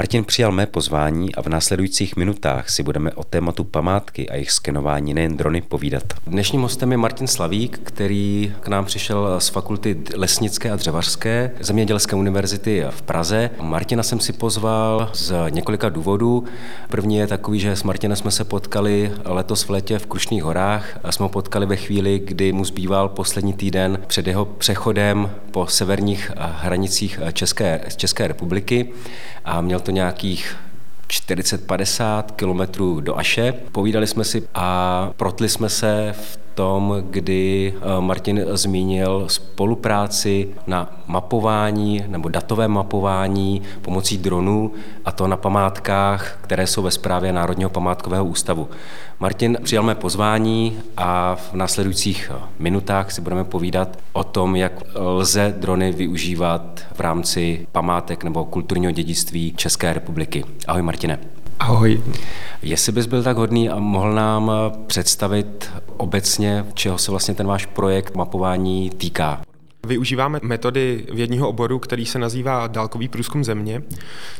Martin 0.00 0.24
přijal 0.24 0.52
mé 0.52 0.66
pozvání 0.66 1.34
a 1.34 1.42
v 1.42 1.46
následujících 1.46 2.16
minutách 2.16 2.70
si 2.70 2.82
budeme 2.82 3.12
o 3.12 3.24
tématu 3.24 3.64
památky 3.64 4.28
a 4.28 4.34
jejich 4.34 4.50
skenování 4.50 5.14
nejen 5.14 5.36
drony 5.36 5.60
povídat. 5.60 6.02
Dnešním 6.26 6.62
hostem 6.62 6.92
je 6.92 6.96
Martin 6.96 7.26
Slavík, 7.26 7.80
který 7.84 8.54
k 8.60 8.68
nám 8.68 8.84
přišel 8.84 9.40
z 9.40 9.48
fakulty 9.48 9.96
lesnické 10.16 10.70
a 10.70 10.76
dřevařské 10.76 11.50
Zemědělské 11.60 12.16
univerzity 12.16 12.84
v 12.90 13.02
Praze. 13.02 13.50
Martina 13.60 14.02
jsem 14.02 14.20
si 14.20 14.32
pozval 14.32 15.10
z 15.12 15.32
několika 15.50 15.88
důvodů. 15.88 16.44
První 16.88 17.16
je 17.16 17.26
takový, 17.26 17.60
že 17.60 17.76
s 17.76 17.82
Martinem 17.82 18.16
jsme 18.16 18.30
se 18.30 18.44
potkali 18.44 19.12
letos 19.24 19.62
v 19.62 19.70
létě 19.70 19.98
v 19.98 20.06
Krušných 20.06 20.42
horách 20.42 21.00
a 21.04 21.12
jsme 21.12 21.22
ho 21.22 21.28
potkali 21.28 21.66
ve 21.66 21.76
chvíli, 21.76 22.18
kdy 22.24 22.52
mu 22.52 22.64
zbýval 22.64 23.08
poslední 23.08 23.52
týden 23.52 23.98
před 24.06 24.26
jeho 24.26 24.44
přechodem 24.44 25.30
po 25.50 25.66
severních 25.66 26.30
hranicích 26.36 27.20
České, 27.32 27.80
České 27.96 28.28
republiky 28.28 28.92
a 29.44 29.60
měl 29.60 29.80
to 29.80 29.89
nějakých 29.90 30.56
40-50 31.08 32.22
kilometrů 32.36 33.00
do 33.00 33.18
Aše. 33.18 33.52
Povídali 33.52 34.06
jsme 34.06 34.24
si 34.24 34.48
a 34.54 35.10
protli 35.16 35.48
jsme 35.48 35.68
se 35.68 36.14
v 36.20 36.38
tom, 36.60 37.02
kdy 37.10 37.74
eh, 37.76 38.00
Martin 38.00 38.44
zmínil 38.52 39.24
spolupráci 39.28 40.48
na 40.66 40.92
mapování 41.06 42.04
nebo 42.08 42.28
datové 42.28 42.68
mapování 42.68 43.62
pomocí 43.82 44.18
dronů 44.18 44.72
a 45.04 45.12
to 45.12 45.26
na 45.26 45.36
památkách, 45.36 46.38
které 46.40 46.66
jsou 46.66 46.82
ve 46.82 46.90
správě 46.90 47.32
Národního 47.32 47.70
památkového 47.70 48.24
ústavu. 48.24 48.68
Martin 49.20 49.58
přijal 49.62 49.84
mé 49.84 49.94
pozvání 49.94 50.78
a 50.96 51.34
v 51.34 51.54
následujících 51.54 52.30
minutách 52.58 53.10
si 53.12 53.20
budeme 53.20 53.44
povídat 53.44 53.98
o 54.12 54.24
tom, 54.24 54.56
jak 54.56 54.72
lze 54.94 55.54
drony 55.58 55.92
využívat 55.92 56.80
v 56.94 57.00
rámci 57.00 57.66
památek 57.72 58.24
nebo 58.24 58.44
kulturního 58.44 58.92
dědictví 58.92 59.54
České 59.56 59.92
republiky. 59.92 60.44
Ahoj 60.68 60.82
Martine. 60.82 61.39
Ahoj. 61.60 62.02
Jestli 62.62 62.92
bys 62.92 63.06
byl 63.06 63.22
tak 63.22 63.36
hodný 63.36 63.70
a 63.70 63.78
mohl 63.78 64.14
nám 64.14 64.52
představit 64.86 65.70
obecně, 65.96 66.64
čeho 66.74 66.98
se 66.98 67.10
vlastně 67.10 67.34
ten 67.34 67.46
váš 67.46 67.66
projekt 67.66 68.16
mapování 68.16 68.90
týká? 68.90 69.42
Využíváme 69.86 70.40
metody 70.42 71.06
vědního 71.12 71.48
oboru, 71.48 71.78
který 71.78 72.06
se 72.06 72.18
nazývá 72.18 72.66
dálkový 72.66 73.08
průzkum 73.08 73.44
země, 73.44 73.82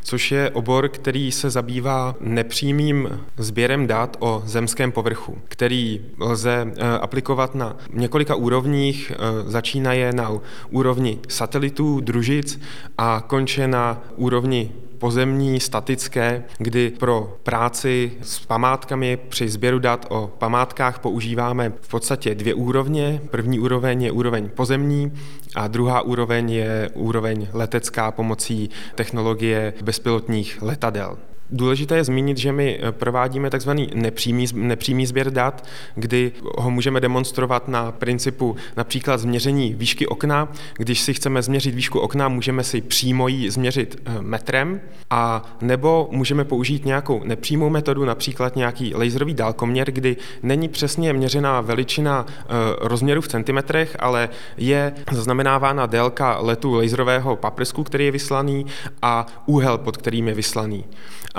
což 0.03 0.33
je 0.33 0.51
obor, 0.51 0.89
který 0.89 1.33
se 1.33 1.51
zabývá 1.51 2.15
nepřímým 2.21 3.21
sběrem 3.37 3.87
dat 3.87 4.17
o 4.21 4.43
zemském 4.47 4.93
povrchu, 4.93 5.39
který 5.49 6.01
lze 6.21 6.73
eh, 6.77 6.99
aplikovat 6.99 7.55
na 7.55 7.77
několika 7.93 8.35
úrovních, 8.35 9.13
eh, 9.15 9.17
začínaje 9.51 10.13
na 10.13 10.33
úrovni 10.71 11.19
satelitů, 11.29 12.01
družic 12.01 12.61
a 12.99 13.25
konče 13.27 13.69
na 13.69 14.03
úrovni 14.17 14.71
pozemní, 15.01 15.61
statické, 15.61 16.45
kdy 16.59 16.91
pro 16.91 17.37
práci 17.43 18.13
s 18.23 18.39
památkami 18.39 19.19
při 19.29 19.49
sběru 19.49 19.79
dat 19.79 20.07
o 20.09 20.33
památkách 20.39 20.99
používáme 20.99 21.73
v 21.81 21.89
podstatě 21.89 22.35
dvě 22.35 22.55
úrovně. 22.55 23.21
První 23.31 23.59
úroveň 23.59 24.03
je 24.03 24.13
úroveň 24.13 24.49
pozemní 24.49 25.13
a 25.55 25.69
druhá 25.69 26.01
úroveň 26.03 26.51
je 26.51 26.91
úroveň 26.95 27.49
letecká 27.53 28.11
pomocí 28.11 28.71
technologie 28.95 29.73
bezpilotních 29.83 30.63
letadel. 30.63 31.30
Důležité 31.53 31.97
je 31.97 32.05
zmínit, 32.05 32.39
že 32.39 32.53
my 32.53 32.81
eh, 32.83 32.93
provádíme 32.93 33.51
tzv. 33.51 33.71
Nepřímý, 33.95 34.47
nepřímý 34.53 35.07
sběr 35.07 35.31
dat, 35.31 35.65
kdy 35.95 36.33
ho 36.59 36.71
můžeme 36.71 37.01
demonstrovat 37.01 37.69
na 37.69 37.93
principu 37.93 38.57
například 38.77 39.21
změření 39.21 39.75
výšky 39.75 40.07
okna. 40.07 40.49
Když 40.77 41.01
si 41.01 41.15
chceme 41.15 41.43
změřit 41.43 41.75
výšku 41.75 41.99
okna, 41.99 42.29
můžeme 42.29 42.65
si 42.65 42.81
přímo 42.81 43.29
ji 43.29 43.51
změřit 43.51 44.03
eh, 44.05 44.13
metrem, 44.21 44.81
a 45.11 45.43
nebo 45.61 46.09
můžeme 46.13 46.45
použít 46.45 46.85
nějakou 46.85 47.25
nepřímou 47.25 47.71
metodu, 47.71 48.05
například 48.05 48.57
nějaký 48.57 48.95
laserový 48.95 49.35
dálkoměr, 49.35 49.91
kdy 49.91 50.17
není 50.43 50.69
přesně 50.69 51.13
měřená 51.13 51.61
veličina 51.61 52.27
eh, 52.29 52.45
rozměru 52.81 53.21
v 53.21 53.29
centimetrech, 53.29 53.97
ale 53.99 54.29
je 54.57 54.93
zaznamenávána 55.13 55.87
délka 55.87 56.39
letu 56.41 56.75
laserového 56.75 57.37
paprsku, 57.37 57.85
který 57.85 58.05
je 58.05 58.11
vyslaný, 58.11 58.67
a 59.03 59.27
úhel, 59.47 59.79
pod 59.79 59.97
kterým 59.97 60.29
je 60.29 60.35
vyslaný. 60.35 60.85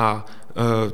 A 0.01 0.25
e, 0.49 0.91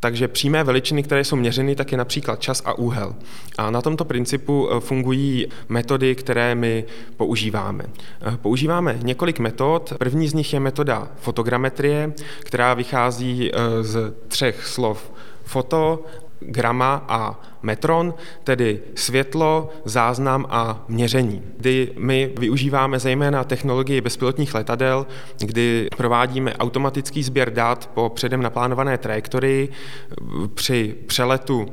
takže 0.00 0.28
přímé 0.28 0.64
veličiny, 0.64 1.02
které 1.02 1.24
jsou 1.24 1.36
měřeny, 1.36 1.76
tak 1.76 1.92
je 1.92 1.98
například 1.98 2.40
čas 2.40 2.62
a 2.64 2.72
úhel. 2.72 3.14
A 3.58 3.70
na 3.70 3.82
tomto 3.82 4.04
principu 4.04 4.68
e, 4.70 4.80
fungují 4.80 5.46
metody, 5.68 6.14
které 6.14 6.54
my 6.54 6.84
používáme. 7.16 7.84
E, 8.34 8.36
používáme 8.36 8.98
několik 9.02 9.38
metod. 9.38 9.92
První 9.98 10.28
z 10.28 10.34
nich 10.34 10.52
je 10.52 10.60
metoda 10.60 11.08
fotogrametrie, 11.20 12.12
která 12.40 12.74
vychází 12.74 13.50
z 13.80 14.14
třech 14.28 14.66
slov 14.66 15.12
foto, 15.44 16.04
grama 16.40 17.04
a 17.08 17.40
metron, 17.62 18.14
tedy 18.44 18.80
světlo, 18.94 19.70
záznam 19.84 20.46
a 20.50 20.84
měření. 20.88 21.42
Kdy 21.56 21.92
my 21.98 22.32
využíváme 22.38 22.98
zejména 22.98 23.44
technologii 23.44 24.00
bezpilotních 24.00 24.54
letadel, 24.54 25.06
kdy 25.38 25.88
provádíme 25.96 26.54
automatický 26.56 27.22
sběr 27.22 27.52
dat 27.52 27.90
po 27.94 28.08
předem 28.08 28.42
naplánované 28.42 28.98
trajektorii 28.98 29.68
při 30.54 30.94
přeletu 31.06 31.68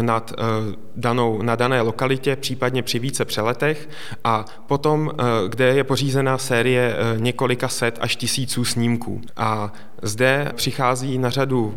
nad, 0.00 0.32
eh, 0.38 0.76
danou, 0.96 1.42
na 1.42 1.56
dané 1.56 1.80
lokalitě, 1.80 2.36
případně 2.36 2.82
při 2.82 2.98
více 2.98 3.24
přeletech 3.24 3.88
a 4.24 4.44
potom, 4.66 5.10
eh, 5.10 5.22
kde 5.48 5.64
je 5.64 5.84
pořízena 5.84 6.38
série 6.38 6.96
eh, 6.96 7.20
několika 7.20 7.68
set 7.68 7.98
až 8.00 8.16
tisíců 8.16 8.64
snímků. 8.64 9.20
A 9.36 9.72
zde 10.02 10.52
přichází 10.54 11.18
na 11.18 11.30
řadu 11.30 11.74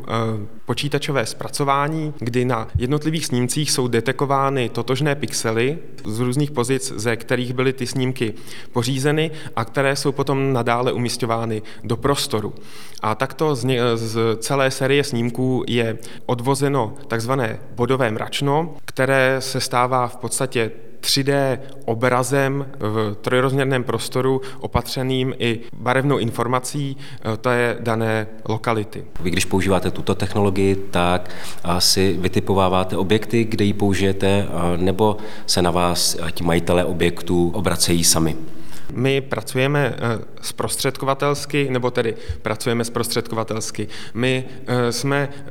počítačové 0.66 1.25
zpracování, 1.25 2.13
kdy 2.20 2.46
na 2.46 2.68
jednotlivých 2.78 3.25
snímcích 3.25 3.72
jsou 3.72 3.88
detekovány 3.88 4.70
totožné 4.70 5.16
pixely 5.16 5.78
z 6.06 6.20
různých 6.20 6.51
pozic, 6.51 6.94
ze 6.96 7.16
kterých 7.16 7.54
byly 7.54 7.74
ty 7.74 7.88
snímky 7.88 8.34
pořízeny 8.74 9.32
a 9.56 9.66
které 9.66 9.96
jsou 9.96 10.12
potom 10.12 10.54
nadále 10.54 10.92
umistovány 10.92 11.62
do 11.84 11.98
prostoru. 11.98 12.54
A 13.01 13.16
takto 13.16 13.56
z, 13.56 13.68
z 13.96 14.38
celé 14.40 14.72
série 14.72 15.04
snímků 15.04 15.63
je 15.68 15.98
odvozeno 16.25 16.94
takzvané 17.08 17.60
bodové 17.75 18.12
mračno, 18.12 18.75
které 18.86 19.36
se 19.40 19.60
stává 19.60 20.08
v 20.08 20.18
podstatě 20.18 20.72
3D 21.01 21.60
obrazem 21.86 22.65
v 22.79 23.15
trojrozměrném 23.22 23.84
prostoru 23.84 24.41
opatřeným 24.60 25.34
i 25.39 25.60
barevnou 25.74 26.17
informací 26.17 26.98
e, 27.34 27.38
to 27.38 27.50
je 27.50 27.77
dané 27.79 28.27
lokality. 28.50 29.05
Vy 29.20 29.29
když 29.29 29.46
používáte 29.46 29.91
tuto 29.91 30.15
technologii, 30.15 30.75
tak 30.75 31.29
si 31.79 32.17
vytipováváte 32.20 32.98
objekty, 32.98 33.43
kde 33.43 33.65
ji 33.65 33.74
použijete, 33.74 34.48
nebo 34.77 35.17
se 35.46 35.62
na 35.62 35.72
vás 35.72 36.17
ti 36.31 36.43
majitelé 36.43 36.86
objektů 36.86 37.51
obracejí 37.53 38.03
sami? 38.03 38.36
My 38.93 39.22
pracujeme 39.22 39.96
eh, 39.96 40.20
zprostředkovatelsky, 40.41 41.67
nebo 41.70 41.91
tedy 41.91 42.15
pracujeme 42.41 42.86
zprostředkovatelsky. 42.86 43.88
My 44.13 44.43
eh, 44.67 44.91
jsme 44.91 45.29
eh, 45.34 45.50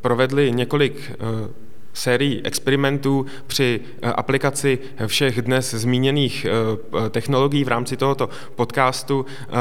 provedli 0.00 0.52
několik 0.52 1.12
sérii 1.96 2.40
experimentů 2.44 3.26
při 3.46 3.80
eh, 4.02 4.12
aplikaci 4.12 4.78
všech 5.06 5.42
dnes 5.42 5.74
zmíněných 5.74 6.46
eh, 6.46 7.10
technologií 7.10 7.64
v 7.64 7.68
rámci 7.68 7.96
tohoto 7.96 8.28
podcastu 8.54 9.26
eh, 9.28 9.52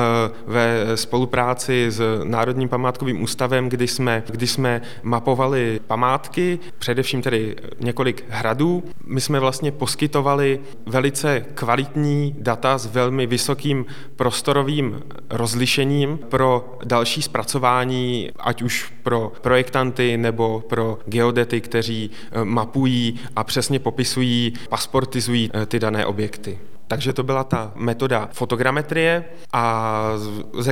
ve 0.48 0.98
spolupráci 0.98 1.86
s 1.90 2.02
Národním 2.24 2.70
památkovým 2.70 3.22
ústavem, 3.24 3.70
kdy 3.70 3.88
jsme, 3.88 4.24
kdy 4.30 4.48
jsme 4.48 4.82
mapovali 5.04 5.80
památky, 5.88 6.60
především 6.80 7.22
tedy 7.22 7.56
několik 7.80 8.26
hradů. 8.30 8.84
My 9.06 9.22
jsme 9.22 9.40
vlastně 9.40 9.72
poskytovali 9.72 10.60
velice 10.86 11.46
kvalitní 11.54 12.36
data 12.38 12.78
s 12.78 12.86
velmi 12.86 13.28
vysokým 13.28 13.86
prostorovým 14.16 15.02
rozlišením 15.30 16.20
pro 16.30 16.78
další 16.84 17.22
zpracování, 17.22 18.30
ať 18.40 18.62
už 18.62 18.95
pro 19.06 19.32
projektanty 19.42 20.18
nebo 20.18 20.64
pro 20.68 21.00
geodety, 21.06 21.62
kteří 21.62 22.12
Eh, 22.32 22.46
mapují 22.46 23.20
a 23.36 23.44
přesně 23.44 23.80
popisují, 23.80 24.54
pasportizují 24.70 25.52
eh, 25.54 25.66
ty 25.66 25.80
dané 25.80 26.06
objekty. 26.06 26.60
Takže 26.88 27.14
to 27.14 27.24
byla 27.24 27.44
ta 27.44 27.72
metoda 27.76 28.30
fotogrametrie, 28.34 29.26
a 29.54 30.04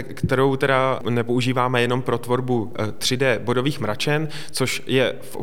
kterou 0.03 0.55
teda 0.55 0.99
nepoužíváme 1.09 1.81
jenom 1.81 2.01
pro 2.01 2.17
tvorbu 2.17 2.73
3D 2.97 3.25
eh, 3.25 3.39
bodových 3.39 3.79
mračen, 3.79 4.27
což 4.51 4.83
je 4.87 5.15
v, 5.21 5.37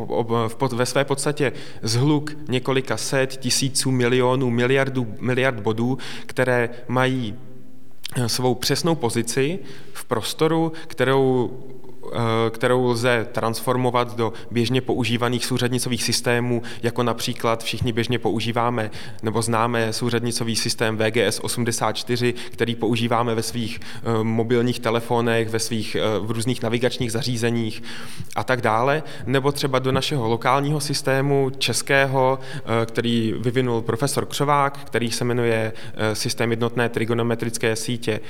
v, 0.48 0.72
ve 0.72 0.86
své 0.86 1.04
podstatě 1.04 1.52
zhluk 1.82 2.32
několika 2.48 2.96
set, 2.96 3.36
tisíců, 3.36 3.90
milionů, 3.90 4.50
miliardů, 4.50 5.14
miliard 5.20 5.60
bodů, 5.60 5.98
které 6.26 6.70
mají 6.88 7.34
svou 8.26 8.54
přesnou 8.54 8.94
pozici 8.94 9.58
v 9.92 10.04
prostoru, 10.04 10.72
kterou 10.86 11.50
kterou 12.50 12.86
lze 12.86 13.26
transformovat 13.32 14.16
do 14.16 14.32
běžně 14.50 14.80
používaných 14.80 15.44
souřadnicových 15.46 16.02
systémů, 16.02 16.62
jako 16.82 17.02
například 17.02 17.64
všichni 17.64 17.92
běžně 17.92 18.18
používáme 18.18 18.90
nebo 19.22 19.42
známe 19.42 19.92
souřadnicový 19.92 20.56
systém 20.56 20.98
VGS 20.98 21.40
84, 21.40 22.34
který 22.50 22.74
používáme 22.74 23.34
ve 23.34 23.42
svých 23.42 23.80
eh, 23.80 24.24
mobilních 24.24 24.80
telefonech, 24.80 25.48
ve 25.48 25.58
svých 25.58 25.94
eh, 25.94 26.18
v 26.18 26.30
různých 26.30 26.62
navigačních 26.62 27.12
zařízeních 27.12 27.82
a 28.36 28.44
tak 28.44 28.60
dále, 28.60 29.02
nebo 29.26 29.52
třeba 29.52 29.78
do 29.78 29.92
našeho 29.92 30.28
lokálního 30.28 30.80
systému 30.80 31.50
českého, 31.58 32.38
který 32.86 33.34
vyvinul 33.38 33.82
profesor 33.82 34.26
Křovák, 34.26 34.78
který 34.78 35.10
se 35.10 35.24
jmenuje 35.24 35.72
systém 36.12 36.50
jednotné 36.50 36.88
trigonometrické 36.88 37.76
sítě, 37.76 38.20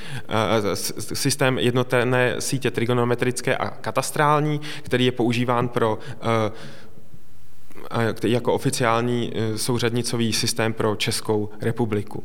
systém 0.95 1.59
jednotné 1.59 2.35
sítě 2.39 2.71
trigonometrické 2.71 3.57
a 3.57 3.70
katastrální, 3.81 4.61
který 4.83 5.05
je 5.05 5.13
používán 5.13 5.69
pro 5.69 5.99
eh, 6.23 6.53
jako 8.23 8.53
oficiální 8.53 9.33
eh, 9.35 9.59
souřadnicový 9.59 10.33
systém 10.33 10.73
pro 10.73 10.97
Českou 10.97 11.51
republiku. 11.61 12.25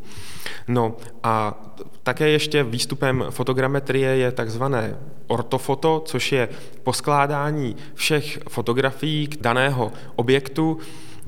No 0.68 0.96
a 1.24 1.64
také 2.04 2.30
ještě 2.30 2.64
výstupem 2.64 3.26
fotogrametrie 3.30 4.18
je 4.18 4.32
takzvané 4.32 4.98
ortofoto, 5.28 6.04
což 6.06 6.32
je 6.32 6.50
poskládání 6.84 7.76
všech 7.94 8.40
fotografií 8.50 9.30
daného 9.42 9.92
objektu 10.16 10.80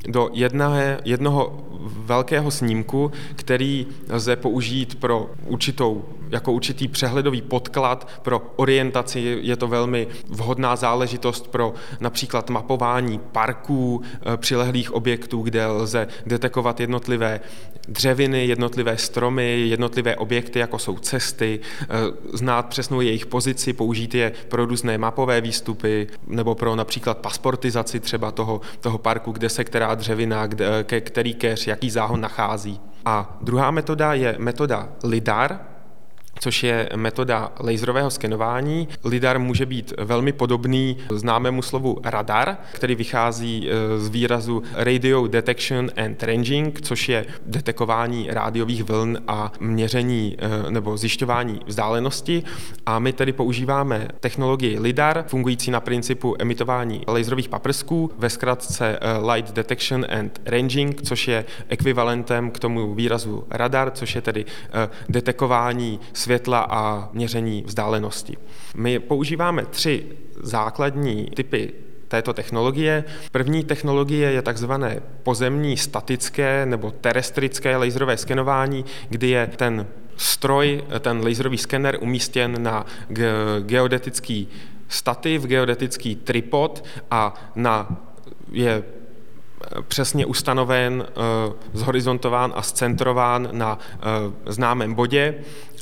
do 0.08 0.30
jedné, 0.34 1.02
jednoho 1.06 1.68
velkého 1.82 2.52
snímku, 2.52 3.12
který 3.36 3.88
lze 4.10 4.36
použít 4.36 5.00
pro 5.00 5.30
určitou, 5.46 6.06
jako 6.30 6.52
určitý 6.52 6.88
přehledový 6.88 7.42
podklad 7.42 8.10
pro 8.22 8.54
orientaci. 8.56 9.40
Je 9.42 9.56
to 9.56 9.68
velmi 9.68 10.08
vhodná 10.30 10.76
záležitost 10.76 11.48
pro 11.48 11.74
například 12.00 12.50
mapování 12.50 13.20
parků, 13.32 14.02
eh, 14.34 14.38
přilehlých 14.38 14.92
objektů, 14.94 15.42
kde 15.42 15.66
lze 15.66 16.08
detekovat 16.26 16.80
jednotlivé 16.80 17.40
dřeviny, 17.88 18.46
jednotlivé 18.46 18.98
stromy, 18.98 19.60
jednotlivé 19.68 20.16
objekty, 20.16 20.60
jako 20.60 20.80
jsou 20.80 20.98
cesty, 20.98 21.60
eh, 21.82 21.86
znát 22.34 22.66
přesnou 22.66 23.02
jejich 23.02 23.26
pozici, 23.26 23.74
použít 23.74 24.16
je 24.16 24.32
pro 24.50 24.66
různé 24.66 24.98
mapové 24.98 25.42
výstupy 25.42 26.08
nebo 26.28 26.56
pro 26.56 26.76
například 26.76 27.18
pasportizaci 27.18 28.00
třeba 28.00 28.32
toho, 28.32 28.62
toho 28.80 28.98
parku, 28.98 29.32
kde 29.32 29.50
se 29.50 29.64
která 29.64 29.87
dřevina, 29.96 30.48
kde, 30.48 30.84
který 30.84 31.34
keř, 31.34 31.68
jaký 31.68 31.90
záhon 31.90 32.22
nachází. 32.22 32.80
A 33.06 33.38
druhá 33.42 33.72
metoda 33.72 34.14
je 34.14 34.36
metoda 34.40 34.90
LIDAR, 35.04 35.60
což 36.40 36.64
je 36.64 36.90
metoda 36.96 37.52
laserového 37.60 38.12
skenování. 38.12 38.88
LIDAR 39.04 39.40
může 39.40 39.66
být 39.66 39.94
velmi 39.98 40.32
podobný 40.32 40.98
známému 41.12 41.62
slovu 41.62 41.98
radar, 42.04 42.58
který 42.74 42.96
vychází 42.96 43.70
e, 43.70 44.00
z 44.00 44.10
výrazu 44.10 44.64
Radio 44.74 45.28
Detection 45.28 45.90
and 45.98 46.24
Ranging, 46.24 46.82
což 46.82 47.10
je 47.10 47.26
detekování 47.46 48.28
rádiových 48.30 48.84
vln 48.84 49.18
a 49.28 49.52
měření 49.60 50.38
e, 50.40 50.72
nebo 50.72 50.98
zjišťování 50.98 51.60
vzdálenosti. 51.66 52.44
A 52.86 53.00
my 53.00 53.14
tedy 53.14 53.34
používáme 53.34 54.08
technologii 54.20 54.80
LIDAR, 54.80 55.26
fungující 55.28 55.72
na 55.72 55.80
principu 55.80 56.36
emitování 56.40 57.04
laserových 57.08 57.50
paprsků, 57.50 58.12
ve 58.18 58.30
zkratce 58.30 59.00
e, 59.02 59.32
Light 59.34 59.54
Detection 59.54 60.06
and 60.10 60.42
Ranging, 60.46 61.02
což 61.02 61.28
je 61.28 61.46
ekvivalentem 61.70 62.52
k 62.52 62.60
tomu 62.60 62.94
výrazu 62.96 63.44
radar, 63.50 63.92
což 63.92 64.16
je 64.16 64.22
tedy 64.22 64.46
detekování 65.10 66.00
světla 66.28 66.68
a 66.70 67.10
měření 67.14 67.64
vzdálenosti. 67.68 68.38
My 68.76 69.00
používáme 69.00 69.66
tři 69.66 70.06
základní 70.44 71.26
typy 71.36 71.74
této 72.08 72.34
technologie. 72.34 73.04
První 73.32 73.64
technologie 73.64 74.32
je 74.32 74.42
takzvané 74.42 75.00
pozemní 75.24 75.78
statické 75.78 76.66
nebo 76.66 76.92
terestrické 76.92 77.78
laserové 77.78 78.18
skenování, 78.18 78.86
kdy 79.10 79.30
je 79.30 79.48
ten 79.56 79.88
stroj, 80.18 80.84
ten 81.00 81.24
laserový 81.24 81.58
skener 81.58 81.98
umístěn 82.02 82.64
na 82.64 82.86
geodetický 83.60 84.48
stativ, 84.88 85.46
geodetický 85.46 86.16
tripod 86.16 86.84
a 87.12 87.34
na 87.56 88.04
je 88.52 88.84
přesně 89.88 90.26
ustanoven, 90.26 91.06
eh, 91.08 91.54
zhorizontován 91.74 92.54
a 92.56 92.62
zcentrován 92.62 93.50
na 93.52 93.80
eh, 93.80 94.52
známém 94.52 94.94
bodě 94.94 95.36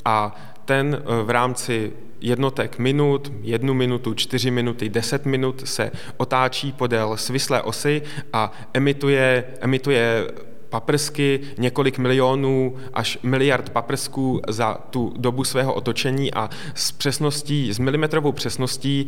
a 0.05 0.35
ten 0.65 1.01
eh, 1.01 1.23
v 1.23 1.29
rámci 1.29 1.93
jednotek 2.21 2.79
minut, 2.79 3.31
jednu 3.41 3.73
minutu, 3.73 4.13
čtyři 4.13 4.51
minuty, 4.51 4.89
deset 4.89 5.25
minut 5.25 5.67
se 5.67 5.91
otáčí 6.17 6.71
podél 6.71 7.17
svislé 7.17 7.61
osy 7.61 8.01
a 8.33 8.51
emituje, 8.73 9.43
emituje 9.59 10.27
paprsky, 10.69 11.39
několik 11.57 11.97
milionů 11.97 12.75
až 12.93 13.17
miliard 13.23 13.69
paprsků 13.69 14.41
za 14.47 14.77
tu 14.89 15.13
dobu 15.17 15.43
svého 15.43 15.73
otočení 15.73 16.33
a 16.33 16.49
s 16.73 16.91
přesností, 16.91 17.73
s 17.73 17.79
milimetrovou 17.79 18.31
přesností 18.31 19.07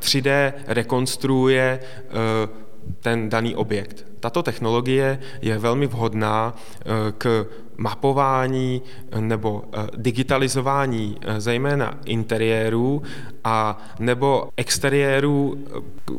3D 0.00 0.52
rekonstruuje 0.66 1.80
ten 3.00 3.28
daný 3.28 3.56
objekt. 3.56 4.11
Tato 4.22 4.42
technologie 4.42 5.18
je 5.42 5.58
velmi 5.58 5.86
vhodná 5.86 6.54
eh, 6.54 6.84
k 7.18 7.46
mapování 7.76 8.82
eh, 9.10 9.20
nebo 9.20 9.64
eh, 9.72 9.86
digitalizování 9.96 11.18
zejména 11.38 11.98
interiérů 12.04 13.02
a 13.44 13.78
nebo 13.98 14.48
exteriérů, 14.56 15.58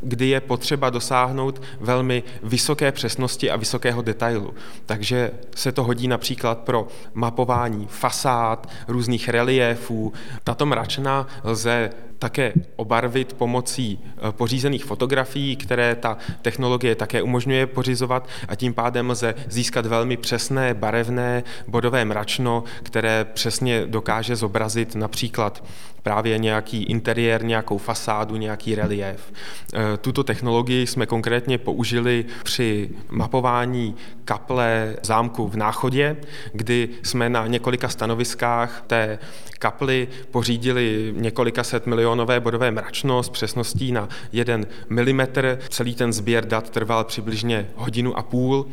kdy 0.01 0.27
je 0.27 0.41
potřeba 0.41 0.89
dosáhnout 0.89 1.61
velmi 1.79 2.23
vysoké 2.43 2.91
přesnosti 2.91 3.51
a 3.51 3.55
vysokého 3.55 4.01
detailu. 4.01 4.53
Takže 4.85 5.31
se 5.55 5.71
to 5.71 5.83
hodí 5.83 6.07
například 6.07 6.57
pro 6.59 6.87
mapování 7.13 7.87
fasád, 7.89 8.69
různých 8.87 9.29
reliéfů. 9.29 10.13
Tato 10.43 10.65
mračna 10.65 11.27
lze 11.43 11.89
také 12.23 12.53
obarvit 12.75 13.33
pomocí 13.33 13.99
pořízených 14.31 14.85
fotografií, 14.85 15.55
které 15.55 15.95
ta 15.95 16.17
technologie 16.41 16.95
také 16.95 17.21
umožňuje 17.21 17.67
pořizovat 17.93 18.27
a 18.47 18.55
tím 18.55 18.73
pádem 18.73 19.09
lze 19.09 19.35
získat 19.47 19.85
velmi 19.85 20.17
přesné 20.17 20.73
barevné 20.73 21.43
bodové 21.67 22.05
mračno, 22.05 22.63
které 22.83 23.25
přesně 23.33 23.85
dokáže 23.85 24.35
zobrazit 24.35 24.95
například 24.95 25.63
právě 26.03 26.37
nějaký 26.37 26.83
interiér, 26.83 27.45
nějakou 27.45 27.77
fasádu, 27.77 28.35
nějaký 28.35 28.75
relief. 28.75 29.33
Eh, 29.73 29.97
tuto 29.97 30.23
technologii 30.23 30.87
jsme 30.87 31.05
konkrétně 31.05 31.57
použili 31.57 32.25
při 32.43 32.89
mapování 33.09 33.95
kaple 34.25 34.95
zámku 35.03 35.47
v 35.47 35.55
Náchodě, 35.55 36.17
kdy 36.53 36.89
jsme 37.03 37.29
na 37.29 37.47
několika 37.47 37.89
stanoviskách 37.89 38.83
té 38.87 39.19
kapli 39.59 40.07
pořídili 40.31 41.13
několika 41.17 41.63
set 41.63 41.87
milionové 41.87 42.39
bodové 42.39 42.71
mračno 42.71 43.23
s 43.23 43.29
přesností 43.29 43.91
na 43.91 44.09
jeden 44.31 44.67
milimetr. 44.89 45.59
Celý 45.69 45.95
ten 45.95 46.13
sběr 46.13 46.45
dat 46.45 46.69
trval 46.69 47.03
přibližně 47.03 47.69
hodinu 47.83 48.17
a 48.17 48.23
půl, 48.23 48.65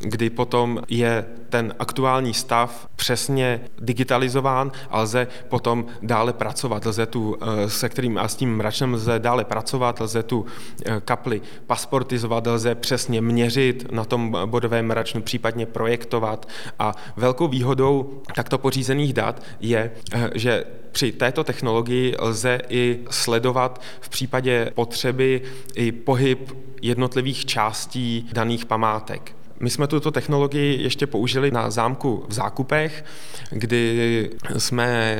kdy 0.00 0.30
potom 0.30 0.82
je 0.88 1.24
ten 1.48 1.74
aktuální 1.78 2.34
stav 2.34 2.86
přesně 2.96 3.60
digitalizován 3.78 4.72
a 4.90 5.00
lze 5.00 5.26
potom 5.48 5.86
dále 6.02 6.32
pracovat. 6.32 6.86
Lze 6.86 7.06
tu, 7.06 7.36
eh, 7.40 7.70
se 7.70 7.88
kterým 7.88 8.18
a 8.18 8.28
s 8.28 8.34
tím 8.34 8.56
mračnem 8.56 8.94
lze 8.94 9.18
dále 9.18 9.44
pracovat, 9.44 10.00
lze 10.00 10.22
tu 10.22 10.46
eh, 10.86 11.00
kapli 11.04 11.40
pasportizovat, 11.66 12.46
lze 12.46 12.74
přesně 12.74 13.20
měřit 13.20 13.92
na 13.92 14.04
tom 14.04 14.36
bodovém 14.46 14.86
mračnu, 14.86 15.22
případně 15.22 15.66
projektovat. 15.66 16.48
A 16.78 16.94
velkou 17.16 17.48
výhodou 17.48 18.22
takto 18.34 18.58
pořízených 18.58 19.12
dat 19.12 19.42
je, 19.60 19.90
eh, 20.12 20.30
že 20.34 20.64
při 20.92 21.12
této 21.12 21.44
technologii 21.44 22.14
lze 22.18 22.60
i 22.68 22.98
sledovat 23.10 23.80
v 24.00 24.08
případě 24.08 24.70
potřeby 24.74 25.42
i 25.74 25.92
pohyb 25.92 26.52
jednotlivých 26.86 27.46
částí 27.46 28.28
daných 28.32 28.66
památek. 28.66 29.36
My 29.60 29.70
jsme 29.70 29.86
tuto 29.86 30.10
technologii 30.10 30.82
ještě 30.82 31.06
použili 31.06 31.50
na 31.50 31.70
zámku 31.70 32.24
v 32.28 32.32
Zákupech, 32.32 33.04
kdy 33.50 34.30
jsme 34.58 35.16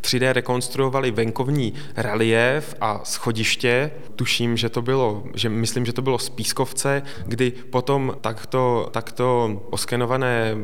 3D 0.00 0.32
rekonstruovali 0.32 1.10
venkovní 1.10 1.74
relief 1.96 2.74
a 2.80 3.00
schodiště. 3.04 3.90
Tuším, 4.16 4.56
že 4.56 4.68
to 4.68 4.82
bylo, 4.82 5.24
že 5.34 5.48
myslím, 5.48 5.86
že 5.86 5.92
to 5.92 6.02
bylo 6.02 6.18
z 6.18 6.28
Pískovce, 6.28 7.02
kdy 7.26 7.50
potom 7.50 8.16
takto, 8.20 8.88
takto 8.92 9.56
oskenované 9.70 10.56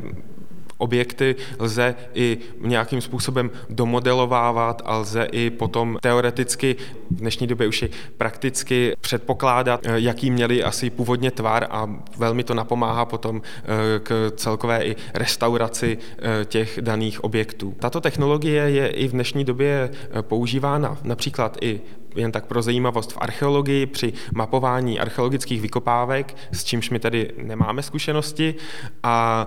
objekty 0.79 1.37
lze 1.59 1.95
i 2.15 2.39
nějakým 2.61 3.01
způsobem 3.01 3.51
domodelovávat 3.71 4.83
a 4.85 4.97
lze 4.97 5.29
i 5.33 5.51
potom 5.51 5.99
teoreticky, 6.03 6.77
v 7.11 7.15
dnešní 7.15 7.47
době 7.47 7.67
už 7.67 7.83
i 7.83 7.91
prakticky 8.17 8.97
předpokládat, 9.01 9.81
eh, 9.87 10.01
jaký 10.01 10.31
měli 10.31 10.63
asi 10.63 10.91
původně 10.91 11.31
tvar 11.31 11.67
a 11.71 11.97
velmi 12.19 12.45
to 12.45 12.55
napomáhá 12.55 13.05
potom 13.05 13.43
eh, 13.43 13.65
k 13.99 14.33
celkové 14.37 14.85
i 14.85 14.97
restauraci 15.15 15.99
eh, 16.19 16.45
těch 16.45 16.79
daných 16.81 17.25
objektů. 17.25 17.75
Tato 17.81 18.01
technologie 18.01 18.63
je 18.63 18.89
i 18.89 19.09
v 19.09 19.13
dnešní 19.13 19.45
době 19.45 19.91
používána 20.21 20.99
například 21.05 21.59
i 21.61 21.81
jen 22.17 22.33
tak 22.33 22.47
pro 22.47 22.63
zajímavost 22.63 23.13
v 23.13 23.19
archeologii 23.21 23.87
při 23.87 24.13
mapování 24.35 25.01
archeologických 25.01 25.61
vykopávek, 25.61 26.37
s 26.53 26.65
čímž 26.65 26.91
my 26.91 26.99
tady 26.99 27.31
nemáme 27.43 27.83
zkušenosti 27.83 28.55
a 29.03 29.47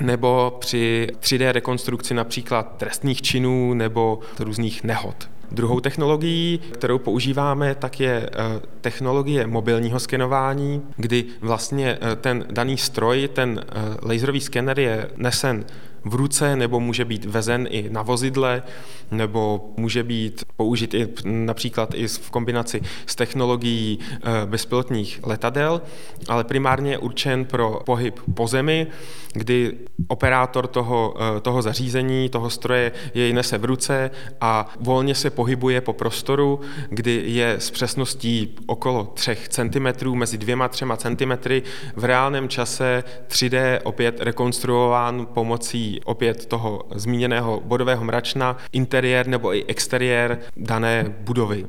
nebo 0.00 0.56
při 0.60 1.08
3D 1.20 1.50
rekonstrukci 1.52 2.14
například 2.14 2.76
trestných 2.76 3.22
činů 3.22 3.74
nebo 3.74 4.20
různých 4.38 4.84
nehod. 4.84 5.28
Druhou 5.52 5.80
technologií, 5.80 6.60
kterou 6.72 6.98
používáme, 6.98 7.74
tak 7.74 8.00
je 8.00 8.30
eh, 8.32 8.60
technologie 8.80 9.46
mobilního 9.46 10.00
skenování, 10.00 10.82
kdy 10.96 11.24
vlastně 11.40 11.98
eh, 12.00 12.16
ten 12.16 12.44
daný 12.50 12.76
stroj, 12.76 13.28
ten 13.32 13.64
eh, 13.68 13.72
laserový 14.02 14.40
skener 14.40 14.78
je 14.78 15.10
nesen 15.16 15.64
v 16.06 16.14
ruce, 16.14 16.56
nebo 16.56 16.80
může 16.80 17.04
být 17.04 17.24
vezen 17.24 17.68
i 17.70 17.90
na 17.90 18.02
vozidle, 18.02 18.62
nebo 19.10 19.70
může 19.76 20.02
být 20.02 20.44
použit 20.56 20.94
i 20.94 21.08
například 21.24 21.94
i 21.94 22.08
v 22.08 22.30
kombinaci 22.30 22.80
s 23.06 23.14
technologií 23.14 23.98
eh, 24.12 24.20
bezpilotních 24.46 25.20
letadel, 25.22 25.82
ale 26.28 26.44
primárně 26.44 26.90
je 26.90 26.98
určen 26.98 27.44
pro 27.44 27.80
pohyb 27.86 28.20
po 28.34 28.46
zemi, 28.46 28.86
kdy 29.32 29.72
operátor 30.08 30.66
toho, 30.66 31.14
eh, 31.36 31.40
toho 31.40 31.62
zařízení, 31.62 32.28
toho 32.28 32.50
stroje 32.50 32.92
jej 33.14 33.32
nese 33.32 33.58
v 33.58 33.64
ruce 33.64 34.10
a 34.40 34.68
volně 34.80 35.14
se 35.14 35.30
pohybuje 35.30 35.80
po 35.80 35.92
prostoru, 35.92 36.60
kdy 36.88 37.22
je 37.26 37.50
s 37.52 37.70
přesností 37.70 38.54
okolo 38.66 39.12
3 39.14 39.36
cm, 39.48 40.10
mezi 40.14 40.38
2-3 40.38 40.96
cm 40.96 41.62
v 41.96 42.04
reálném 42.04 42.48
čase 42.48 43.04
3D 43.28 43.80
opět 43.84 44.20
rekonstruován 44.20 45.26
pomocí 45.34 45.95
opět 46.04 46.46
toho 46.46 46.82
zmíněného 46.94 47.60
bodového 47.64 48.04
mračna, 48.04 48.56
interiér 48.72 49.26
nebo 49.26 49.54
i 49.54 49.64
exteriér 49.64 50.38
dané 50.56 51.14
budovy. 51.18 51.66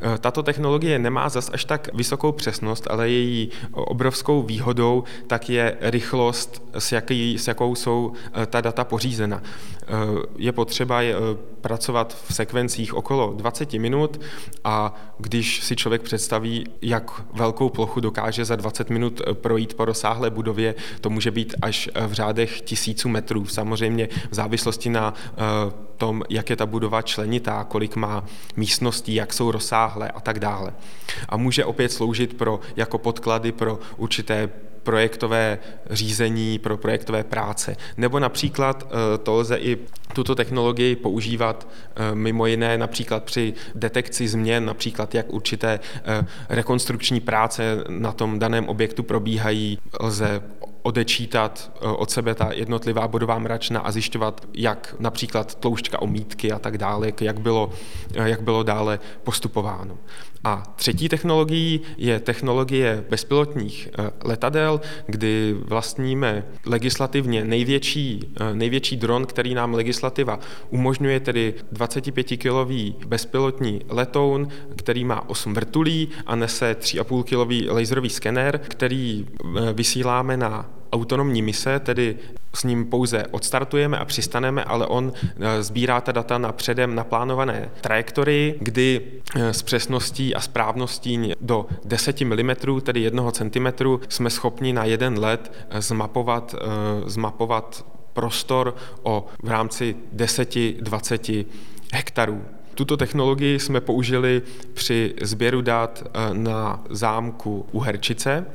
Eh, 0.00 0.18
tato 0.18 0.42
technologie 0.42 0.98
nemá 0.98 1.28
zas 1.28 1.50
až 1.52 1.64
tak 1.64 1.88
vysokou 1.94 2.32
přesnost, 2.32 2.86
ale 2.90 3.08
její 3.08 3.50
obrovskou 3.72 4.42
výhodou 4.42 5.04
tak 5.26 5.48
je 5.50 5.76
rychlost, 5.80 6.62
s, 6.78 6.92
jaký, 6.92 7.38
s 7.38 7.48
jakou 7.48 7.74
jsou 7.74 8.12
eh, 8.42 8.46
ta 8.46 8.60
data 8.60 8.84
pořízena. 8.84 9.42
Eh, 9.42 9.86
je 10.36 10.52
potřeba 10.52 11.00
pracovat 11.60 12.16
v 12.28 12.34
sekvencích 12.34 12.94
okolo 12.94 13.32
20 13.36 13.72
minut 13.78 14.20
a 14.64 14.94
když 15.18 15.64
si 15.64 15.76
člověk 15.76 16.02
představí, 16.02 16.66
jak 16.82 17.10
velkou 17.32 17.68
plochu 17.68 18.00
dokáže 18.00 18.44
za 18.44 18.56
20 18.56 18.90
minut 18.90 19.22
projít 19.32 19.74
po 19.74 19.84
rozsáhlé 19.84 20.30
budově, 20.30 20.74
to 21.00 21.10
může 21.10 21.30
být 21.30 21.54
až 21.62 21.90
v 22.06 22.12
řádech 22.12 22.60
tisíců 22.60 23.08
metrů. 23.08 23.46
Samozřejmě 23.46 24.08
v 24.30 24.34
závislosti 24.34 24.90
na 24.90 25.14
tom, 25.96 26.22
jak 26.28 26.50
je 26.50 26.56
ta 26.56 26.66
budova 26.66 27.02
členitá, 27.02 27.64
kolik 27.64 27.96
má 27.96 28.24
místností, 28.56 29.14
jak 29.14 29.32
jsou 29.32 29.50
rozsáhlé 29.50 29.85
a 29.94 30.20
tak 30.20 30.38
dále. 30.38 30.72
A 31.28 31.36
může 31.36 31.64
opět 31.64 31.92
sloužit 31.92 32.36
pro, 32.36 32.60
jako 32.76 32.98
podklady 32.98 33.52
pro 33.52 33.78
určité 33.96 34.48
projektové 34.86 35.58
řízení, 35.90 36.58
pro 36.58 36.76
projektové 36.76 37.24
práce. 37.24 37.76
Nebo 37.96 38.18
například 38.18 38.86
eh, 38.86 39.18
to 39.18 39.34
lze 39.34 39.56
i 39.56 39.78
tuto 40.14 40.34
technologii 40.34 40.96
používat 40.96 41.66
eh, 41.66 42.14
mimo 42.14 42.46
jiné 42.46 42.78
například 42.78 43.24
při 43.24 43.54
detekci 43.74 44.28
změn, 44.28 44.64
například 44.64 45.14
jak 45.14 45.32
určité 45.32 45.80
eh, 46.04 46.26
rekonstrukční 46.48 47.20
práce 47.20 47.84
na 47.88 48.12
tom 48.12 48.38
daném 48.38 48.68
objektu 48.68 49.02
probíhají, 49.02 49.78
lze 50.00 50.42
odečítat 50.86 51.72
eh, 51.74 51.88
od 51.88 52.10
sebe 52.10 52.34
ta 52.34 52.52
jednotlivá 52.52 53.08
bodová 53.08 53.38
mračna 53.38 53.80
a 53.80 53.90
zjišťovat, 53.90 54.46
jak 54.54 54.94
například 54.98 55.54
tloušťka 55.54 56.02
omítky 56.02 56.52
a 56.52 56.58
tak 56.58 56.78
dále, 56.78 57.12
jak 57.20 57.40
bylo, 57.40 57.70
eh, 58.14 58.28
jak 58.28 58.42
bylo 58.42 58.62
dále 58.62 58.98
postupováno. 59.22 59.98
A 60.44 60.62
třetí 60.76 61.08
technologií 61.08 61.80
je 61.96 62.20
technologie 62.20 63.04
bezpilotních 63.10 63.88
eh, 63.98 64.10
letadel, 64.24 64.80
kdy 65.06 65.56
vlastníme 65.58 66.44
legislativně 66.66 67.44
největší, 67.44 68.34
největší 68.52 68.96
dron, 68.96 69.26
který 69.26 69.54
nám 69.54 69.74
legislativa 69.74 70.38
umožňuje, 70.70 71.20
tedy 71.20 71.54
25-kilový 71.72 72.94
bezpilotní 73.06 73.80
letoun, 73.88 74.48
který 74.76 75.04
má 75.04 75.28
8 75.28 75.54
vrtulí 75.54 76.08
a 76.26 76.36
nese 76.36 76.76
3,5-kilový 76.80 77.70
laserový 77.70 78.10
skener, 78.10 78.58
který 78.58 79.26
vysíláme 79.72 80.36
na 80.36 80.75
autonomní 80.92 81.42
mise, 81.42 81.80
tedy 81.80 82.16
s 82.54 82.64
ním 82.64 82.84
pouze 82.84 83.24
odstartujeme 83.30 83.98
a 83.98 84.04
přistaneme, 84.04 84.64
ale 84.64 84.86
on 84.86 85.12
eh, 85.16 85.62
sbírá 85.62 86.00
ta 86.00 86.12
data 86.12 86.38
na 86.38 86.52
předem 86.52 86.94
naplánované 86.94 87.70
trajektorii, 87.80 88.58
kdy 88.60 89.00
eh, 89.36 89.52
s 89.52 89.62
přesností 89.62 90.34
a 90.34 90.40
správností 90.40 91.32
do 91.40 91.66
10 91.84 92.20
mm, 92.20 92.50
tedy 92.82 93.00
1 93.00 93.30
cm, 93.30 93.66
jsme 94.08 94.30
schopni 94.30 94.72
na 94.72 94.84
jeden 94.84 95.18
let 95.18 95.52
eh, 95.70 95.82
zmapovat, 95.82 96.54
zmapovat 97.06 97.86
prostor 98.12 98.74
o 99.02 99.26
v 99.42 99.48
rámci 99.48 99.96
10-20 100.16 101.46
hektarů. 101.92 102.42
Tuto 102.74 102.96
technologii 102.96 103.58
jsme 103.58 103.80
použili 103.80 104.42
při 104.74 105.14
sběru 105.22 105.60
dat 105.60 106.04
na 106.32 106.84
zámku 106.90 107.66
Uherčice 107.72 108.46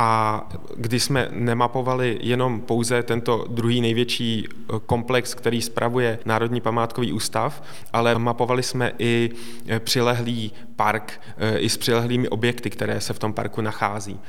a 0.00 0.42
kdy 0.76 1.00
jsme 1.00 1.28
nemapovali 1.32 2.18
jenom 2.22 2.60
pouze 2.60 3.02
tento 3.02 3.44
druhý 3.48 3.80
největší 3.80 4.48
eh, 4.48 4.72
komplex, 4.86 5.34
který 5.34 5.62
spravuje 5.62 6.18
Národní 6.24 6.60
památkový 6.60 7.12
ústav, 7.12 7.62
ale 7.92 8.18
mapovali 8.18 8.62
jsme 8.62 8.92
i 8.98 9.30
eh, 9.68 9.80
přilehlý 9.80 10.52
park 10.76 11.20
eh, 11.36 11.58
i 11.58 11.68
s 11.68 11.76
přilehlými 11.76 12.28
objekty, 12.28 12.70
které 12.70 13.00
se 13.00 13.12
v 13.12 13.18
tom 13.18 13.32
parku 13.32 13.60
nachází. 13.60 14.20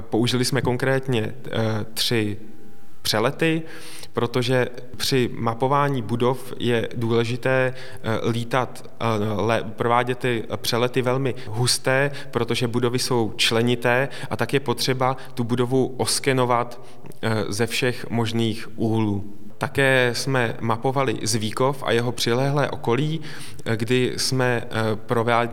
Použili 0.00 0.44
jsme 0.44 0.62
konkrétně 0.62 1.34
tři 1.94 2.36
přelety, 3.06 3.62
protože 4.12 4.66
při 4.96 5.30
mapování 5.32 6.02
budov 6.02 6.52
je 6.58 6.88
důležité 6.96 7.74
eh, 7.74 8.30
lítat, 8.30 8.90
eh, 9.50 9.62
provádět 9.62 10.18
ty 10.18 10.44
přelety 10.56 11.02
velmi 11.02 11.34
husté, 11.46 12.10
protože 12.30 12.68
budovy 12.68 12.98
jsou 12.98 13.32
členité 13.36 14.08
a 14.30 14.36
tak 14.36 14.52
je 14.52 14.60
potřeba 14.60 15.16
tu 15.34 15.44
budovu 15.44 15.94
oskenovat 15.96 16.80
eh, 17.22 17.44
ze 17.48 17.66
všech 17.66 18.10
možných 18.10 18.68
úhlů. 18.76 19.24
Také 19.58 20.10
jsme 20.12 20.56
mapovali 20.60 21.18
Zvíkov 21.22 21.82
a 21.86 21.92
jeho 21.92 22.12
přilehlé 22.12 22.70
okolí, 22.70 23.20
kdy 23.76 24.12
jsme 24.16 24.62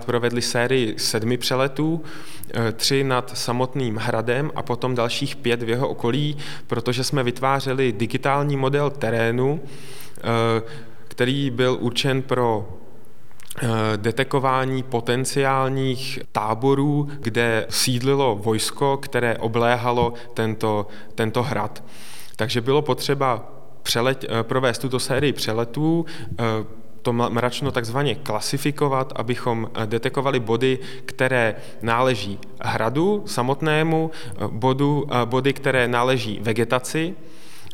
provedli 0.06 0.42
sérii 0.42 0.96
sedmi 0.98 1.38
přeletů, 1.38 2.04
tři 2.74 3.04
nad 3.04 3.38
samotným 3.38 3.98
hradem 3.98 4.52
a 4.56 4.62
potom 4.62 4.96
dalších 4.96 5.36
pět 5.36 5.64
v 5.64 5.70
jeho 5.70 5.90
okolí, 5.90 6.38
protože 6.68 7.04
jsme 7.04 7.24
vytvářeli 7.24 7.92
digitální 7.92 8.58
model 8.58 8.90
terénu, 8.90 9.62
který 11.08 11.50
byl 11.50 11.78
určen 11.80 12.22
pro 12.22 12.68
detekování 13.96 14.84
potenciálních 14.84 16.20
táborů, 16.32 17.08
kde 17.20 17.66
sídlilo 17.70 18.36
vojsko, 18.36 18.98
které 18.98 19.38
obléhalo 19.38 20.14
tento, 20.34 20.88
tento 21.16 21.44
hrad. 21.44 21.84
Takže 22.36 22.62
bylo 22.62 22.82
potřeba 22.82 23.52
přelet, 23.84 24.26
eh, 24.30 24.44
provést 24.44 24.78
tuto 24.78 25.00
sérii 25.00 25.34
přeletů, 25.34 26.06
eh, 26.40 26.44
to 27.04 27.14
mračno 27.14 27.72
takzvaně 27.72 28.16
klasifikovat, 28.16 29.14
abychom 29.16 29.70
eh, 29.74 29.86
detekovali 29.86 30.40
body, 30.40 30.80
které 31.06 31.56
náleží 31.82 32.40
hradu 32.62 33.24
samotnému, 33.26 34.12
bodu, 34.48 35.08
body, 35.26 35.54
které 35.54 35.88
náleží 35.88 36.40
vegetaci 36.42 37.16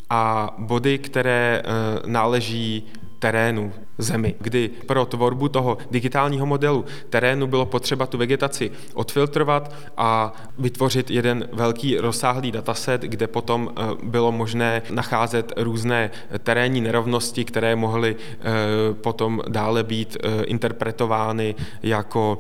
a 0.10 0.56
body, 0.58 0.98
které 0.98 1.62
náleží 2.06 2.88
terénu, 3.20 3.74
zemi, 3.98 4.36
kdy 4.40 4.70
pro 4.86 5.06
tvorbu 5.06 5.50
toho 5.50 5.78
digitálního 5.92 6.46
modelu 6.46 6.86
terénu 7.10 7.48
bylo 7.48 7.66
potřeba 7.66 8.06
tu 8.06 8.18
vegetaci 8.18 8.72
odfiltrovat 8.94 9.76
a 9.98 10.34
vytvořit 10.58 11.12
jeden 11.12 11.48
velký 11.54 11.98
rozsáhlý 11.98 12.52
dataset, 12.52 13.02
kde 13.02 13.28
potom 13.28 13.70
eh, 13.70 13.84
bylo 14.04 14.32
možné 14.32 14.82
nacházet 14.90 15.54
různé 15.58 16.12
terénní 16.44 16.82
nerovnosti, 16.82 17.46
které 17.46 17.76
mohly 17.76 18.16
eh, 18.16 18.94
potom 18.94 19.42
dále 19.48 19.84
být 19.84 20.18
eh, 20.24 20.44
interpretovány 20.44 21.56
jako 21.84 22.40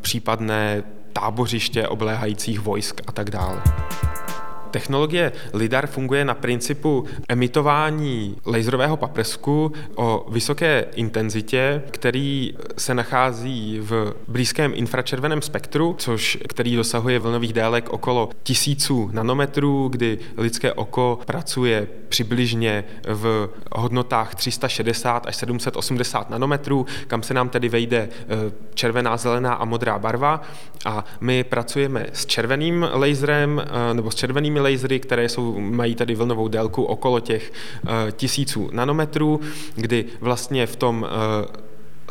případné 0.00 0.82
tábořiště 1.12 1.88
obléhajících 1.88 2.60
vojsk 2.60 3.00
a 3.06 3.12
tak 3.12 3.30
dále. 3.30 3.62
Technologie 4.70 5.32
LIDAR 5.52 5.86
funguje 5.86 6.24
na 6.24 6.34
principu 6.34 7.04
emitování 7.28 8.36
laserového 8.46 8.96
paprsku 8.96 9.72
o 9.94 10.26
vysoké 10.30 10.86
intenzitě, 10.94 11.82
který 11.90 12.54
se 12.78 12.94
nachází 12.94 13.78
v 13.80 14.14
blízkém 14.28 14.72
infračerveném 14.74 15.42
spektru, 15.42 15.94
což, 15.98 16.38
který 16.48 16.76
dosahuje 16.76 17.18
vlnových 17.18 17.52
délek 17.52 17.88
okolo 17.88 18.28
tisíců 18.42 19.10
nanometrů, 19.12 19.88
kdy 19.88 20.18
lidské 20.36 20.72
oko 20.72 21.18
pracuje 21.26 21.86
přibližně 22.08 22.84
v 23.06 23.48
hodnotách 23.72 24.34
360 24.34 25.26
až 25.26 25.36
780 25.36 26.30
nanometrů, 26.30 26.86
kam 27.06 27.22
se 27.22 27.34
nám 27.34 27.48
tedy 27.48 27.68
vejde 27.68 27.98
e, 27.98 28.08
červená, 28.74 29.16
zelená 29.16 29.54
a 29.54 29.64
modrá 29.64 29.98
barva. 29.98 30.42
A 30.84 31.04
my 31.20 31.44
pracujeme 31.44 32.06
s 32.12 32.26
červeným 32.26 32.88
laserem 32.92 33.62
e, 33.90 33.94
nebo 33.94 34.10
s 34.10 34.14
červenými 34.14 34.57
laserami 34.60 34.78
lasery, 34.78 35.00
které 35.00 35.28
jsou, 35.28 35.60
mají 35.60 35.94
tady 35.94 36.14
vlnovou 36.14 36.48
délku 36.48 36.84
okolo 36.84 37.20
těch 37.20 37.52
uh, 37.82 37.90
tisíců 38.10 38.70
nanometrů, 38.72 39.40
kdy 39.74 40.04
vlastně 40.20 40.66
v 40.66 40.76
tom 40.76 41.02
uh, 41.02 41.08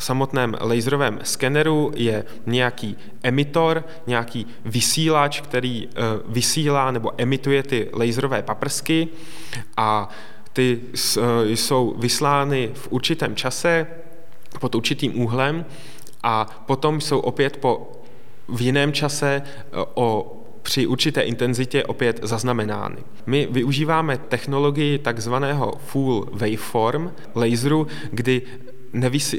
samotném 0.00 0.56
laserovém 0.60 1.18
skeneru 1.22 1.92
je 1.96 2.24
nějaký 2.46 2.96
emitor, 3.22 3.84
nějaký 4.06 4.46
vysílač, 4.64 5.40
který 5.40 5.86
uh, 5.86 5.92
vysílá 6.32 6.90
nebo 6.90 7.12
emituje 7.18 7.62
ty 7.62 7.88
laserové 7.92 8.42
paprsky 8.42 9.08
a 9.76 10.08
ty 10.52 10.80
jsou 11.44 11.94
vyslány 11.98 12.70
v 12.74 12.88
určitém 12.90 13.36
čase 13.36 13.86
pod 14.60 14.74
určitým 14.74 15.20
úhlem 15.20 15.64
a 16.22 16.64
potom 16.66 17.00
jsou 17.00 17.18
opět 17.18 17.56
po 17.56 17.92
v 18.48 18.60
jiném 18.60 18.92
čase 18.92 19.42
o 19.94 20.37
při 20.62 20.86
určité 20.86 21.20
intenzitě 21.20 21.84
opět 21.84 22.20
zaznamenány. 22.22 22.96
My 23.26 23.48
využíváme 23.50 24.18
technologii 24.18 24.98
takzvaného 24.98 25.72
full 25.86 26.28
waveform 26.32 27.10
laseru, 27.34 27.86
kdy 28.12 28.42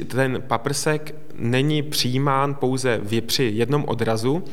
ten 0.08 0.42
paprsek 0.46 1.14
není 1.34 1.82
přijímán 1.82 2.54
pouze 2.54 3.00
při 3.26 3.50
jednom 3.54 3.84
odrazu, 3.88 4.44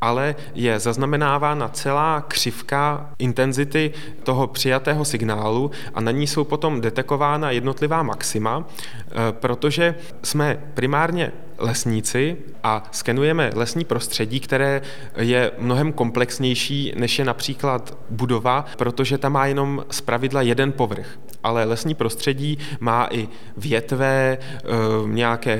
ale 0.00 0.34
je 0.54 0.78
zaznamenávána 0.78 1.68
celá 1.68 2.20
křivka 2.28 3.10
intenzity 3.18 3.92
toho 4.22 4.46
přijatého 4.46 5.04
signálu 5.04 5.70
a 5.94 6.00
na 6.00 6.10
ní 6.10 6.26
jsou 6.26 6.44
potom 6.44 6.80
detekována 6.80 7.50
jednotlivá 7.50 8.02
maxima, 8.02 8.68
eh, 8.68 9.12
protože 9.32 9.94
jsme 10.22 10.62
primárně 10.74 11.32
lesníci 11.58 12.36
a 12.62 12.82
skenujeme 12.92 13.50
lesní 13.54 13.84
prostředí, 13.84 14.40
které 14.40 14.82
je 15.16 15.50
mnohem 15.58 15.92
komplexnější, 15.92 16.92
než 16.96 17.18
je 17.18 17.24
například 17.24 17.98
budova, 18.10 18.64
protože 18.76 19.18
tam 19.18 19.32
má 19.32 19.46
jenom 19.46 19.84
zpravidla 19.90 20.42
jeden 20.42 20.72
povrch. 20.72 21.18
Ale 21.42 21.64
lesní 21.64 21.94
prostředí 21.94 22.58
má 22.80 23.08
i 23.10 23.28
větve, 23.56 24.38
eh, 24.40 24.62
nějaké 25.06 25.58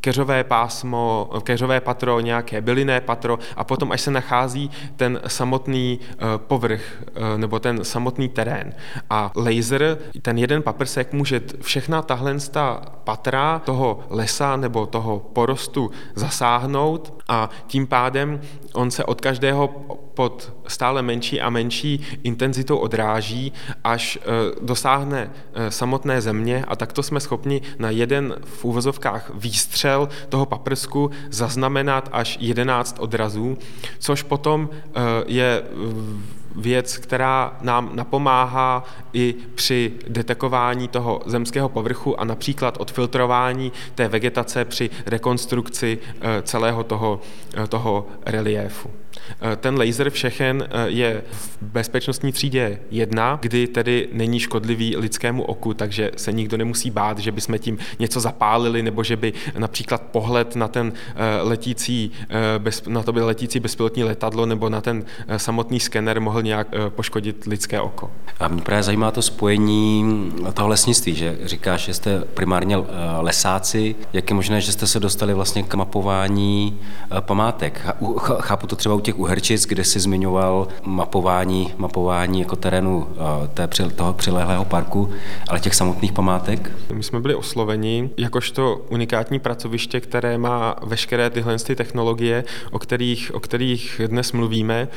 keřové 0.00 0.44
pásmo, 0.44 1.30
keřové 1.42 1.80
patro, 1.80 2.20
nějaké 2.20 2.60
bylinné 2.60 3.00
patro 3.00 3.38
a 3.56 3.64
potom, 3.64 3.92
až 3.92 4.00
se 4.00 4.10
nachází 4.10 4.70
ten 4.96 5.20
samotný 5.26 6.00
eh, 6.02 6.16
povrch 6.36 6.82
eh, 7.06 7.38
nebo 7.38 7.58
ten 7.58 7.84
samotný 7.84 8.28
terén. 8.28 8.74
A 9.10 9.32
laser, 9.36 9.98
ten 10.22 10.38
jeden 10.38 10.62
paprsek 10.62 11.12
může 11.12 11.40
všechna 11.60 12.02
tahle 12.02 12.36
patra 13.04 13.58
toho 13.64 14.00
lesa 14.10 14.56
nebo 14.56 14.86
toho 14.86 15.18
porostu 15.18 15.90
zasáhnout 16.14 17.22
a 17.28 17.50
tím 17.66 17.86
pádem 17.86 18.40
on 18.74 18.90
se 18.90 19.04
od 19.04 19.20
každého 19.20 19.68
pod 20.18 20.52
stále 20.66 21.02
menší 21.02 21.40
a 21.40 21.50
menší 21.50 22.00
intenzitou 22.22 22.76
odráží, 22.76 23.52
až 23.84 24.18
e, 24.18 24.20
dosáhne 24.66 25.30
e, 25.54 25.70
samotné 25.70 26.20
země 26.20 26.64
a 26.68 26.76
takto 26.76 27.02
jsme 27.02 27.20
schopni 27.20 27.62
na 27.78 27.90
jeden 27.90 28.34
v 28.44 28.64
úvozovkách 28.64 29.30
výstřel 29.34 30.08
toho 30.28 30.46
paprsku 30.46 31.10
zaznamenat 31.30 32.08
až 32.12 32.38
11 32.40 32.96
odrazů, 32.98 33.58
což 33.98 34.22
potom 34.22 34.70
e, 34.72 35.00
je 35.26 35.62
věc, 36.56 36.96
která 36.96 37.56
nám 37.62 37.90
napomáhá 37.94 38.84
i 39.12 39.34
při 39.54 39.92
detekování 40.08 40.88
toho 40.88 41.22
zemského 41.26 41.68
povrchu 41.68 42.20
a 42.20 42.24
například 42.24 42.76
odfiltrování 42.80 43.72
té 43.94 44.08
vegetace 44.08 44.64
při 44.64 44.90
rekonstrukci 45.06 45.98
celého 46.42 46.84
toho, 46.84 47.20
toho 47.68 48.06
reliéfu. 48.26 48.90
Eh, 49.40 49.56
ten 49.56 49.78
laser 49.78 50.10
všechen 50.10 50.68
eh, 50.70 50.88
je 50.88 51.22
v 51.30 51.62
bezpečnostní 51.62 52.32
třídě 52.32 52.78
jedna, 52.90 53.38
kdy 53.42 53.66
tedy 53.66 54.08
není 54.12 54.40
škodlivý 54.40 54.96
lidskému 54.96 55.42
oku, 55.42 55.74
takže 55.74 56.10
se 56.16 56.32
nikdo 56.32 56.56
nemusí 56.56 56.90
bát, 56.90 57.18
že 57.18 57.32
bychom 57.32 57.58
tím 57.58 57.78
něco 57.98 58.20
zapálili, 58.20 58.82
nebo 58.82 59.02
že 59.02 59.16
by 59.16 59.32
například 59.58 60.02
pohled 60.02 60.56
na 60.56 60.68
ten 60.68 60.92
eh, 61.16 61.42
letící, 61.42 62.10
na 62.86 63.02
to 63.02 63.12
by 63.12 63.20
letící 63.20 63.60
bezpilotní 63.60 64.04
letadlo 64.04 64.46
nebo 64.46 64.68
na 64.68 64.80
ten 64.80 65.04
samotný 65.36 65.80
skener 65.80 66.20
mohl 66.20 66.42
nějak 66.42 66.68
poškodit 66.88 67.44
lidské 67.46 67.80
oko. 67.80 68.10
A 68.40 68.48
mě 68.48 68.62
právě 68.62 68.82
zajímá 68.82 69.10
to 69.10 69.22
spojení 69.22 70.32
toho 70.54 70.68
lesnictví, 70.68 71.14
že 71.14 71.38
říkáš, 71.44 71.84
že 71.84 71.94
jste 71.94 72.20
primárně 72.20 72.76
lesáci. 73.20 73.94
Jak 74.12 74.30
je 74.30 74.36
možné, 74.36 74.60
že 74.60 74.72
jste 74.72 74.86
se 74.86 75.00
dostali 75.00 75.34
vlastně 75.34 75.62
k 75.62 75.74
mapování 75.74 76.80
památek? 77.20 77.86
Chápu 78.40 78.66
to 78.66 78.76
třeba 78.76 78.94
u 78.94 79.00
těch 79.00 79.17
Uherčic, 79.18 79.66
kde 79.66 79.84
si 79.84 80.00
zmiňoval 80.00 80.68
mapování, 80.82 81.74
mapování 81.76 82.40
jako 82.40 82.56
terénu 82.56 83.06
eh, 83.10 83.48
té, 83.48 83.68
toho 83.96 84.12
přilehlého 84.12 84.64
parku, 84.64 85.10
ale 85.48 85.60
těch 85.60 85.74
samotných 85.74 86.12
památek? 86.12 86.72
My 86.92 87.02
jsme 87.02 87.20
byli 87.20 87.34
osloveni 87.34 88.10
jakožto 88.16 88.76
unikátní 88.88 89.38
pracoviště, 89.38 90.00
které 90.00 90.38
má 90.38 90.76
veškeré 90.82 91.30
tyhle 91.30 91.58
technologie, 91.58 92.44
o 92.70 92.78
kterých, 92.78 93.34
o 93.34 93.40
kterých 93.40 94.00
dnes 94.06 94.32
mluvíme, 94.32 94.88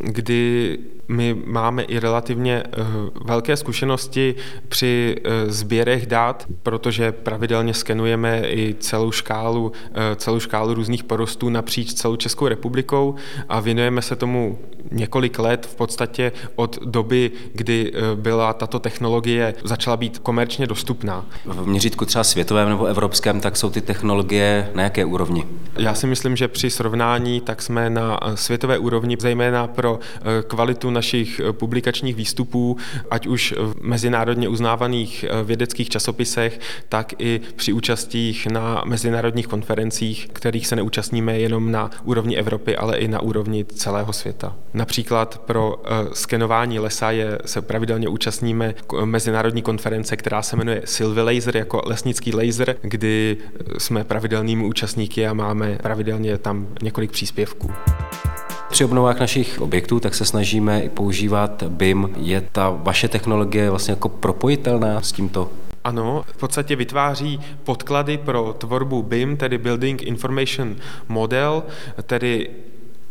kdy 0.00 0.78
my 1.08 1.34
máme 1.44 1.82
i 1.82 1.98
relativně 1.98 2.62
eh, 2.66 2.82
velké 3.24 3.56
zkušenosti 3.56 4.34
při 4.68 5.16
eh, 5.24 5.52
sběrech 5.52 6.06
dat, 6.06 6.46
protože 6.62 7.12
pravidelně 7.12 7.74
skenujeme 7.74 8.42
i 8.44 8.74
celou 8.80 9.10
škálu, 9.12 9.72
celou 10.16 10.40
škálu 10.40 10.74
různých 10.74 11.04
porostů 11.04 11.48
napříč 11.48 11.94
celou 11.94 12.16
Českou 12.16 12.48
republikou 12.48 13.14
a 13.48 13.60
věnujeme 13.60 14.02
se 14.02 14.16
tomu 14.16 14.58
několik 14.92 15.38
let 15.38 15.66
v 15.66 15.74
podstatě 15.74 16.32
od 16.56 16.78
doby, 16.84 17.30
kdy 17.52 17.92
e, 17.94 18.16
byla 18.16 18.52
tato 18.52 18.78
technologie 18.78 19.54
začala 19.64 19.96
být 19.96 20.18
komerčně 20.18 20.66
dostupná. 20.66 21.26
V 21.44 21.66
měřítku 21.66 22.04
třeba 22.04 22.24
světovém 22.24 22.68
nebo 22.68 22.84
evropském, 22.84 23.40
tak 23.40 23.56
jsou 23.56 23.70
ty 23.70 23.80
technologie 23.80 24.70
na 24.74 24.82
jaké 24.82 25.04
úrovni? 25.04 25.44
Já 25.76 25.94
si 25.94 26.06
myslím, 26.06 26.36
že 26.36 26.48
při 26.48 26.70
srovnání 26.70 27.40
tak 27.40 27.62
jsme 27.62 27.90
na 27.90 28.18
e, 28.22 28.36
světové 28.36 28.78
úrovni, 28.78 29.16
zejména 29.20 29.66
pro 29.66 29.98
e, 29.98 30.42
kvalitu 30.42 30.90
našich 30.90 31.40
publikačních 31.52 32.16
výstupů, 32.16 32.76
ať 33.10 33.26
už 33.26 33.54
v 33.58 33.74
mezinárodně 33.80 34.48
uznávaných 34.48 35.24
vědeckých 35.44 35.88
časopisech, 35.88 36.60
tak 36.88 37.12
i 37.18 37.40
při 37.56 37.72
účastích 37.72 38.46
na 38.46 38.82
mezinárodních 38.86 39.46
konferencích, 39.46 40.28
kterých 40.32 40.66
se 40.66 40.76
neúčastníme 40.76 41.38
jenom 41.38 41.72
na 41.72 41.90
úrovni 42.04 42.36
Evropy, 42.36 42.76
ale 42.76 42.96
i 42.96 43.08
na 43.08 43.20
úrovni 43.20 43.33
celého 43.64 44.12
světa. 44.12 44.56
Například 44.74 45.38
pro 45.38 45.76
uh, 45.76 46.12
skenování 46.12 46.78
lesa 46.78 47.10
je, 47.10 47.38
se 47.44 47.62
pravidelně 47.62 48.08
účastníme 48.08 48.74
mezinárodní 49.04 49.62
konference, 49.62 50.16
která 50.16 50.42
se 50.42 50.56
jmenuje 50.56 50.82
Silvi 50.84 51.22
Laser 51.22 51.56
jako 51.56 51.82
lesnický 51.86 52.34
laser, 52.34 52.76
kdy 52.82 53.36
jsme 53.78 54.04
pravidelnými 54.04 54.64
účastníky 54.64 55.26
a 55.26 55.34
máme 55.34 55.78
pravidelně 55.82 56.38
tam 56.38 56.66
několik 56.82 57.10
příspěvků. 57.10 57.70
Při 58.70 58.84
obnovách 58.84 59.20
našich 59.20 59.60
objektů 59.60 60.00
tak 60.00 60.14
se 60.14 60.24
snažíme 60.24 60.80
i 60.80 60.88
používat 60.88 61.62
BIM. 61.62 62.10
Je 62.16 62.40
ta 62.40 62.70
vaše 62.70 63.08
technologie 63.08 63.70
vlastně 63.70 63.92
jako 63.92 64.08
propojitelná 64.08 65.02
s 65.02 65.12
tímto 65.12 65.50
ano, 65.84 66.24
v 66.26 66.36
podstatě 66.36 66.76
vytváří 66.76 67.40
podklady 67.64 68.18
pro 68.18 68.54
tvorbu 68.58 69.02
BIM, 69.02 69.36
tedy 69.36 69.58
Building 69.58 70.02
Information 70.02 70.76
Model, 71.08 71.62
tedy 72.02 72.50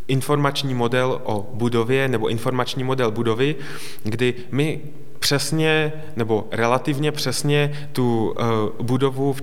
informační 0.07 0.73
model 0.73 1.21
o 1.23 1.49
budově 1.53 2.07
nebo 2.07 2.27
informační 2.27 2.83
model 2.83 3.11
budovy, 3.11 3.55
kdy 4.03 4.33
my 4.51 4.81
přesně 5.19 5.93
nebo 6.15 6.47
relativně 6.51 7.11
přesně 7.11 7.87
tu 7.91 8.35
uh, 8.79 8.85
budovu 8.85 9.35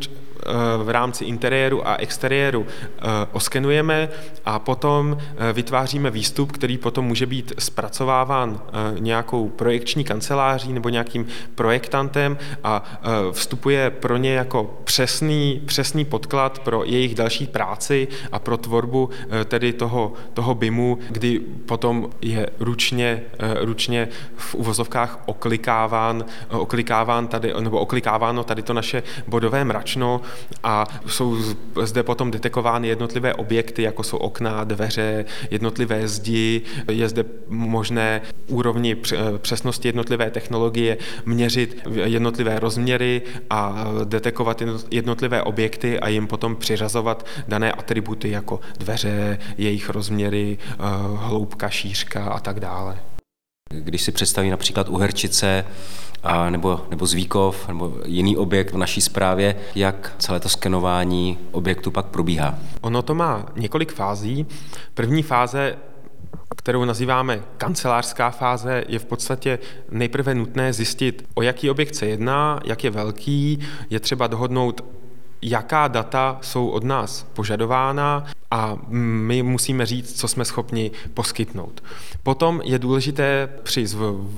v 0.83 0.89
rámci 0.89 1.25
interiéru 1.25 1.89
a 1.89 1.97
exteriéru 1.97 2.67
eh, 2.67 3.03
oskenujeme 3.33 4.09
a 4.45 4.59
potom 4.59 5.17
eh, 5.21 5.53
vytváříme 5.53 6.11
výstup, 6.11 6.53
který 6.53 6.79
potom 6.79 7.05
může 7.05 7.27
být 7.27 7.53
zpracováván 7.59 8.61
eh, 8.61 9.01
nějakou 9.01 9.49
projekční 9.49 10.05
kanceláří 10.05 10.73
nebo 10.73 10.89
nějakým 10.89 11.27
projektantem 11.55 12.39
a 12.65 13.01
vstupuje 13.33 13.91
pro 13.91 14.17
ně 14.17 14.33
jako 14.33 14.81
přesný, 14.85 15.63
přesný 15.67 16.05
podklad 16.05 16.59
pro 16.59 16.85
jejich 16.85 17.15
další 17.15 17.47
práci 17.47 18.09
a 18.33 18.39
pro 18.39 18.57
tvorbu 18.57 19.11
tedy 19.45 19.73
toho, 19.73 20.13
toho 20.35 20.55
BIMu, 20.55 20.99
kdy 21.11 21.41
potom 21.41 22.11
je 22.21 22.51
ručně, 22.61 23.23
ručně 23.61 24.09
v 24.37 24.55
uvozovkách 24.55 25.23
oklikáván, 25.27 26.25
oklikáván 26.49 27.29
tady, 27.29 27.55
nebo 27.61 27.79
oklikáváno 27.79 28.45
tady 28.45 28.63
to 28.63 28.73
naše 28.73 29.03
bodové 29.27 29.65
mračno 29.65 30.21
a 30.63 30.87
jsou 31.07 31.37
zde 31.83 32.03
potom 32.03 32.31
detekovány 32.31 32.89
jednotlivé 32.89 33.35
objekty, 33.35 33.83
jako 33.83 34.03
jsou 34.03 34.17
okna, 34.17 34.65
dveře, 34.65 35.25
jednotlivé 35.51 36.09
zdi, 36.09 36.63
je 36.91 37.09
zde 37.09 37.25
možné 37.49 38.21
úrovni 38.47 38.97
přesnosti 39.39 39.89
jednotlivé 39.89 40.31
technologie 40.31 40.99
měřit 41.25 41.83
jednotlivé 42.05 42.61
rozměry 42.61 43.23
a 43.51 43.85
detekovat 44.05 44.63
jednotlivé 44.91 45.43
objekty 45.43 46.01
a 46.01 46.09
jim 46.09 46.27
potom 46.27 46.57
přiřazovat 46.57 47.27
dané 47.49 47.73
atributy 47.73 48.31
jako 48.31 48.61
dveře, 48.79 49.39
jejich 49.59 49.89
rozměry, 49.89 50.59
eh, 50.71 50.77
hloubka, 51.17 51.71
šířka 51.71 52.25
a 52.25 52.41
tak 52.41 52.61
dále. 52.61 52.99
Když 53.75 54.03
si 54.03 54.13
představí 54.13 54.51
například 54.51 54.89
Uherčice 54.89 55.65
a 56.23 56.51
nebo, 56.51 56.87
nebo 56.91 57.07
Zvíkov 57.07 57.69
nebo 57.69 57.99
jiný 58.05 58.37
objekt 58.37 58.73
v 58.73 58.77
naší 58.77 59.01
zprávě, 59.01 59.57
jak 59.75 60.15
celé 60.19 60.41
to 60.41 60.49
skenování 60.49 61.39
objektu 61.53 61.91
pak 61.91 62.07
probíhá? 62.07 62.59
Ono 62.81 63.03
to 63.03 63.15
má 63.15 63.47
několik 63.57 63.93
fází. 63.93 64.47
První 64.95 65.23
fáze 65.23 65.77
kterou 66.57 66.85
nazýváme 66.85 67.43
kancelářská 67.57 68.31
fáze, 68.31 68.85
je 68.89 68.99
v 68.99 69.05
podstatě 69.05 69.59
nejprve 69.91 70.35
nutné 70.35 70.73
zjistit, 70.73 71.29
o 71.35 71.43
jaký 71.43 71.71
objekt 71.71 71.95
se 71.95 72.07
jedná, 72.07 72.61
jak 72.65 72.85
je 72.85 72.91
velký, 72.91 73.59
je 73.91 74.01
třeba 74.01 74.27
dohodnout, 74.27 74.85
jaká 75.43 75.89
data 75.89 76.39
jsou 76.41 76.69
od 76.69 76.85
nás 76.85 77.27
požadována 77.35 78.25
a 78.51 78.77
my 78.89 79.43
musíme 79.43 79.87
říct, 79.87 80.21
co 80.21 80.29
jsme 80.29 80.45
schopni 80.45 80.91
poskytnout. 81.15 81.83
Potom 82.23 82.61
je 82.65 82.79
důležité 82.79 83.49
při 83.63 83.87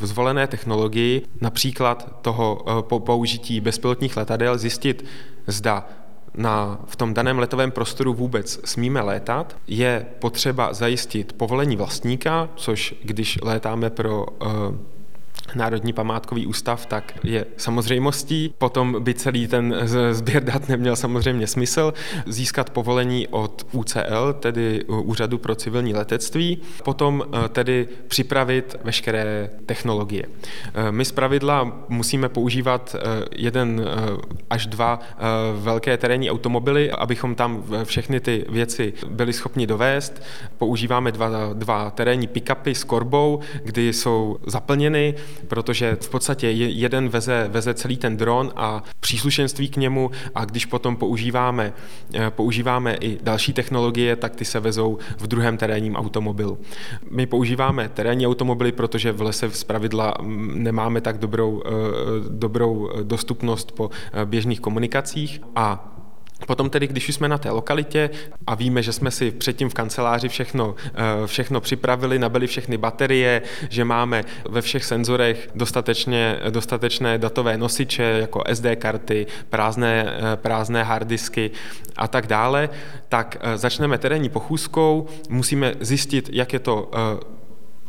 zvolené 0.00 0.46
technologii, 0.46 1.22
například 1.40 2.18
toho 2.22 2.64
eh, 2.68 2.98
použití 2.98 3.60
bezpilotních 3.60 4.16
letadel, 4.16 4.58
zjistit, 4.58 5.04
zda 5.46 5.88
na, 6.34 6.80
v 6.86 6.96
tom 6.96 7.14
daném 7.14 7.38
letovém 7.38 7.70
prostoru 7.70 8.14
vůbec 8.14 8.60
smíme 8.64 9.00
létat, 9.00 9.56
je 9.66 10.06
potřeba 10.18 10.72
zajistit 10.72 11.32
povolení 11.32 11.76
vlastníka, 11.76 12.48
což 12.56 12.94
když 13.02 13.38
létáme 13.42 13.90
pro 13.90 14.26
uh, 14.26 14.48
Národní 15.54 15.92
památkový 15.92 16.46
ústav, 16.46 16.86
tak 16.86 17.12
je 17.24 17.46
samozřejmostí. 17.56 18.54
Potom 18.58 18.96
by 19.00 19.14
celý 19.14 19.46
ten 19.46 19.76
sběr 20.10 20.44
dat 20.44 20.68
neměl 20.68 20.96
samozřejmě 20.96 21.46
smysl. 21.46 21.94
Získat 22.26 22.70
povolení 22.70 23.28
od 23.28 23.66
UCL, 23.72 24.32
tedy 24.40 24.84
Úřadu 24.84 25.38
pro 25.38 25.54
civilní 25.54 25.94
letectví. 25.94 26.58
Potom 26.84 27.22
eh, 27.22 27.48
tedy 27.48 27.88
připravit 28.08 28.76
veškeré 28.84 29.50
technologie. 29.66 30.24
Eh, 30.74 30.92
my 30.92 31.04
pravidla 31.14 31.84
musíme 31.88 32.28
používat 32.28 32.96
eh, 32.98 33.24
jeden 33.36 33.86
až 34.50 34.66
dva 34.66 35.00
velké 35.54 35.96
terénní 35.96 36.30
automobily, 36.30 36.90
abychom 36.90 37.34
tam 37.34 37.64
všechny 37.84 38.20
ty 38.20 38.44
věci 38.48 38.92
byli 39.08 39.32
schopni 39.32 39.66
dovést. 39.66 40.22
Používáme 40.58 41.12
dva, 41.12 41.28
dva 41.52 41.90
terénní 41.90 42.28
pick-upy 42.28 42.70
s 42.70 42.84
korbou, 42.84 43.40
kdy 43.64 43.92
jsou 43.92 44.38
zaplněny 44.46 45.14
protože 45.48 45.96
v 46.00 46.08
podstatě 46.08 46.50
jeden 46.50 47.08
veze, 47.08 47.48
veze 47.48 47.74
celý 47.74 47.96
ten 47.96 48.16
dron 48.16 48.52
a 48.56 48.82
příslušenství 49.00 49.68
k 49.68 49.76
němu 49.76 50.10
a 50.34 50.44
když 50.44 50.66
potom 50.66 50.96
používáme, 50.96 51.72
eh, 52.14 52.30
používáme 52.30 52.94
i 52.94 53.18
další 53.22 53.52
technologie, 53.52 54.16
tak 54.16 54.36
ty 54.36 54.44
se 54.44 54.60
vezou 54.60 54.98
v 55.18 55.26
druhém 55.26 55.56
terénním 55.56 55.96
automobilu. 55.96 56.58
My 57.10 57.26
používáme 57.26 57.88
terénní 57.88 58.26
automobily, 58.26 58.72
protože 58.72 59.12
v 59.12 59.22
lese 59.22 59.50
z 59.50 59.64
pravidla 59.64 60.14
mm, 60.20 60.62
nemáme 60.62 61.00
tak 61.00 61.18
dobrou, 61.18 61.62
eh, 61.66 61.70
dobrou 62.28 62.90
dostupnost 63.02 63.72
po 63.72 63.90
eh, 64.12 64.24
běžných 64.24 64.60
komunikacích 64.60 65.40
a 65.56 65.91
Potom 66.46 66.70
tedy, 66.70 66.86
když 66.86 67.08
jsme 67.08 67.28
na 67.28 67.38
té 67.38 67.50
lokalitě 67.50 68.10
a 68.46 68.54
víme, 68.54 68.82
že 68.82 68.92
jsme 68.92 69.10
si 69.10 69.30
předtím 69.30 69.68
v 69.68 69.74
kanceláři 69.74 70.28
všechno, 70.28 70.74
eh, 70.86 71.26
všechno 71.26 71.60
připravili, 71.60 72.18
nabili 72.18 72.46
všechny 72.46 72.76
baterie, 72.76 73.42
že 73.68 73.84
máme 73.84 74.24
ve 74.48 74.62
všech 74.62 74.84
senzorech 74.84 75.48
dostatečně, 75.54 76.38
dostatečné 76.50 77.18
datové 77.18 77.58
nosiče, 77.58 78.02
jako 78.02 78.42
SD 78.46 78.76
karty, 78.76 79.26
prázdné, 79.50 80.04
eh, 80.06 80.36
prázdné 80.36 80.82
harddisky 80.82 81.50
a 81.96 82.08
tak 82.08 82.26
dále, 82.26 82.68
tak 83.08 83.36
eh, 83.40 83.58
začneme 83.58 83.98
terénní 83.98 84.28
pochůzkou, 84.28 85.08
musíme 85.28 85.74
zjistit, 85.80 86.30
jak 86.32 86.52
je 86.52 86.58
to 86.58 86.90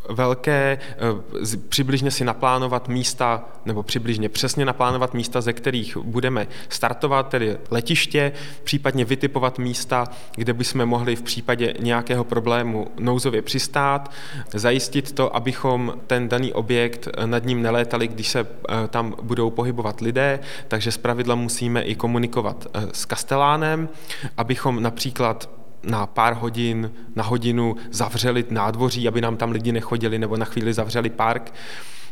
velké, 0.10 0.78
eh, 0.92 1.58
přibližně 1.70 2.12
si 2.12 2.26
naplánovat 2.26 2.88
místa, 2.88 3.46
nebo 3.66 3.84
přibližně 3.84 4.30
přesně 4.30 4.66
naplánovat 4.66 5.14
místa, 5.14 5.42
ze 5.42 5.54
kterých 5.54 5.98
budeme 5.98 6.48
startovat, 6.70 7.30
tedy 7.30 7.58
letiště, 7.72 8.32
případně 8.64 9.06
vytipovat 9.06 9.60
místa, 9.60 10.08
kde 10.36 10.54
bychom 10.54 10.86
mohli 10.86 11.16
v 11.16 11.22
případě 11.22 11.74
nějakého 11.80 12.24
problému 12.24 12.88
nouzově 13.00 13.42
přistát, 13.42 14.12
zajistit 14.54 15.12
to, 15.12 15.36
abychom 15.36 15.94
ten 16.08 16.30
daný 16.30 16.54
objekt 16.54 17.08
eh, 17.08 17.28
nad 17.28 17.46
ním 17.46 17.62
nelétali, 17.62 18.08
když 18.08 18.28
se 18.28 18.40
eh, 18.40 18.88
tam 18.88 19.16
budou 19.22 19.50
pohybovat 19.50 20.02
lidé, 20.02 20.40
takže 20.68 20.92
zpravidla 20.92 21.36
musíme 21.36 21.82
i 21.82 21.96
komunikovat 21.96 22.68
s 22.94 23.06
kastelánem, 23.06 23.90
abychom 24.38 24.84
například 24.84 25.50
na 25.84 26.08
pár 26.08 26.34
hodin, 26.34 26.92
na 27.16 27.24
hodinu 27.24 27.76
zavřeli 27.92 28.46
nádvoří, 28.50 29.08
aby 29.08 29.22
nám 29.22 29.38
tam 29.38 29.52
lidi 29.52 29.72
nechodili, 29.72 30.20
nebo 30.20 30.38
na 30.38 30.46
chvíli 30.46 30.74
zavřeli 30.74 31.10
park. 31.10 31.54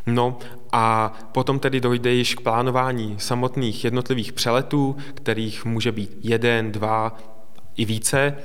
No 0.05 0.39
a 0.71 1.13
potom 1.31 1.59
tedy 1.59 1.81
dojde 1.81 2.11
již 2.11 2.35
k 2.35 2.41
plánování 2.41 3.15
samotných 3.19 3.83
jednotlivých 3.83 4.33
přeletů, 4.33 4.95
kterých 5.13 5.65
může 5.65 5.91
být 5.91 6.17
jeden, 6.21 6.71
dva 6.71 7.17
i 7.77 7.85
více. 7.85 8.37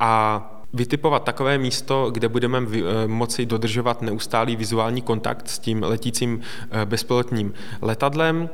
A 0.00 0.50
vytipovat 0.74 1.24
takové 1.24 1.58
místo, 1.58 2.10
kde 2.10 2.28
budeme 2.28 2.58
eh, 2.58 2.82
moci 3.06 3.46
dodržovat 3.46 4.02
neustálý 4.02 4.56
vizuální 4.56 5.02
kontakt 5.02 5.48
s 5.48 5.58
tím 5.58 5.82
letícím 5.82 6.40
eh, 6.70 6.84
bezpilotním 6.84 7.52
letadlem. 7.82 8.48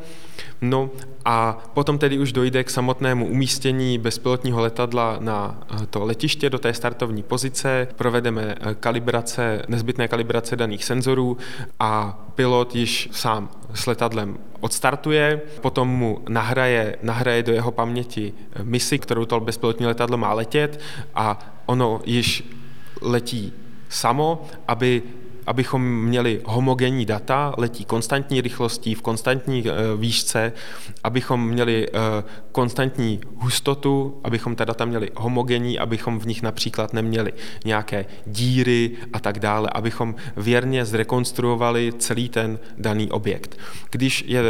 No 0.61 0.91
a 1.25 1.59
potom 1.75 1.99
tedy 1.99 2.19
už 2.19 2.33
dojde 2.33 2.65
k 2.65 2.71
samotnému 2.71 3.27
umístění 3.27 3.99
bezpilotního 3.99 4.61
letadla 4.61 5.17
na 5.21 5.61
eh, 5.71 5.87
to 5.87 6.05
letiště 6.05 6.51
do 6.51 6.59
té 6.59 6.75
startovní 6.75 7.23
pozice, 7.23 7.89
provedeme 7.97 8.55
kalibrace, 8.81 9.63
nezbytné 9.69 10.09
kalibrace 10.09 10.57
daných 10.57 10.85
senzorů 10.85 11.37
a 11.81 12.21
pilot 12.35 12.77
již 12.77 13.09
sám 13.13 13.49
s 13.75 13.87
letadlem 13.87 14.39
odstartuje, 14.61 15.41
potom 15.61 15.89
mu 15.89 16.23
nahraje, 16.29 16.97
nahraje 17.03 17.43
do 17.43 17.53
jeho 17.53 17.71
paměti 17.71 18.33
misi, 18.63 18.99
kterou 18.99 19.25
to 19.25 19.41
bezpilotní 19.41 19.87
letadlo 19.87 20.17
má 20.17 20.33
letět 20.33 20.81
a 21.15 21.39
ono 21.67 22.01
již 22.05 22.45
letí 23.01 23.53
samo, 23.89 24.45
aby 24.69 25.03
abychom 25.47 26.03
měli 26.03 26.41
homogenní 26.45 27.07
data, 27.07 27.55
letí 27.57 27.85
konstantní 27.85 28.41
rychlostí, 28.41 28.95
v 28.95 29.03
konstantní 29.03 29.65
eh, 29.67 29.73
výšce, 29.97 30.53
abychom 31.05 31.49
měli 31.49 31.89
eh, 31.89 32.25
konstantní 32.53 33.21
hustotu, 33.37 34.21
abychom 34.25 34.57
ta 34.57 34.65
data 34.65 34.85
měli 34.85 35.11
homogenní, 35.17 35.79
abychom 35.79 36.21
v 36.21 36.27
nich 36.27 36.43
například 36.43 36.93
neměli 36.93 37.33
nějaké 37.65 38.07
díry 38.27 38.91
a 39.13 39.21
tak 39.21 39.39
dále, 39.39 39.69
abychom 39.73 40.15
věrně 40.37 40.85
zrekonstruovali 40.85 41.93
celý 41.99 42.29
ten 42.29 42.59
daný 42.79 43.11
objekt. 43.11 43.59
Když 43.91 44.25
je 44.27 44.43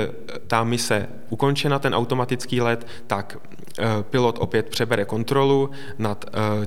ta 0.47 0.65
mise 0.65 1.09
ukončena, 1.29 1.79
ten 1.79 1.95
automatický 1.95 2.61
let, 2.61 2.87
tak 3.07 3.39
eh, 3.79 3.85
pilot 4.03 4.37
opět 4.41 4.69
přebere 4.69 5.05
kontrolu 5.05 5.71
nad 5.99 6.25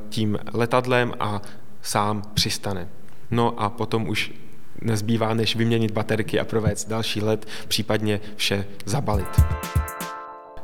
tím 0.09 0.39
letadlem 0.53 1.13
a 1.19 1.41
sám 1.81 2.21
přistane. 2.33 2.87
No 3.33 3.53
a 3.57 3.69
potom 3.69 4.09
už 4.09 4.31
nezbývá, 4.81 5.33
než 5.33 5.55
vyměnit 5.55 5.91
baterky 5.91 6.39
a 6.39 6.45
provést 6.45 6.89
další 6.89 7.21
let, 7.21 7.47
případně 7.67 8.19
vše 8.35 8.65
zabalit. 8.85 9.41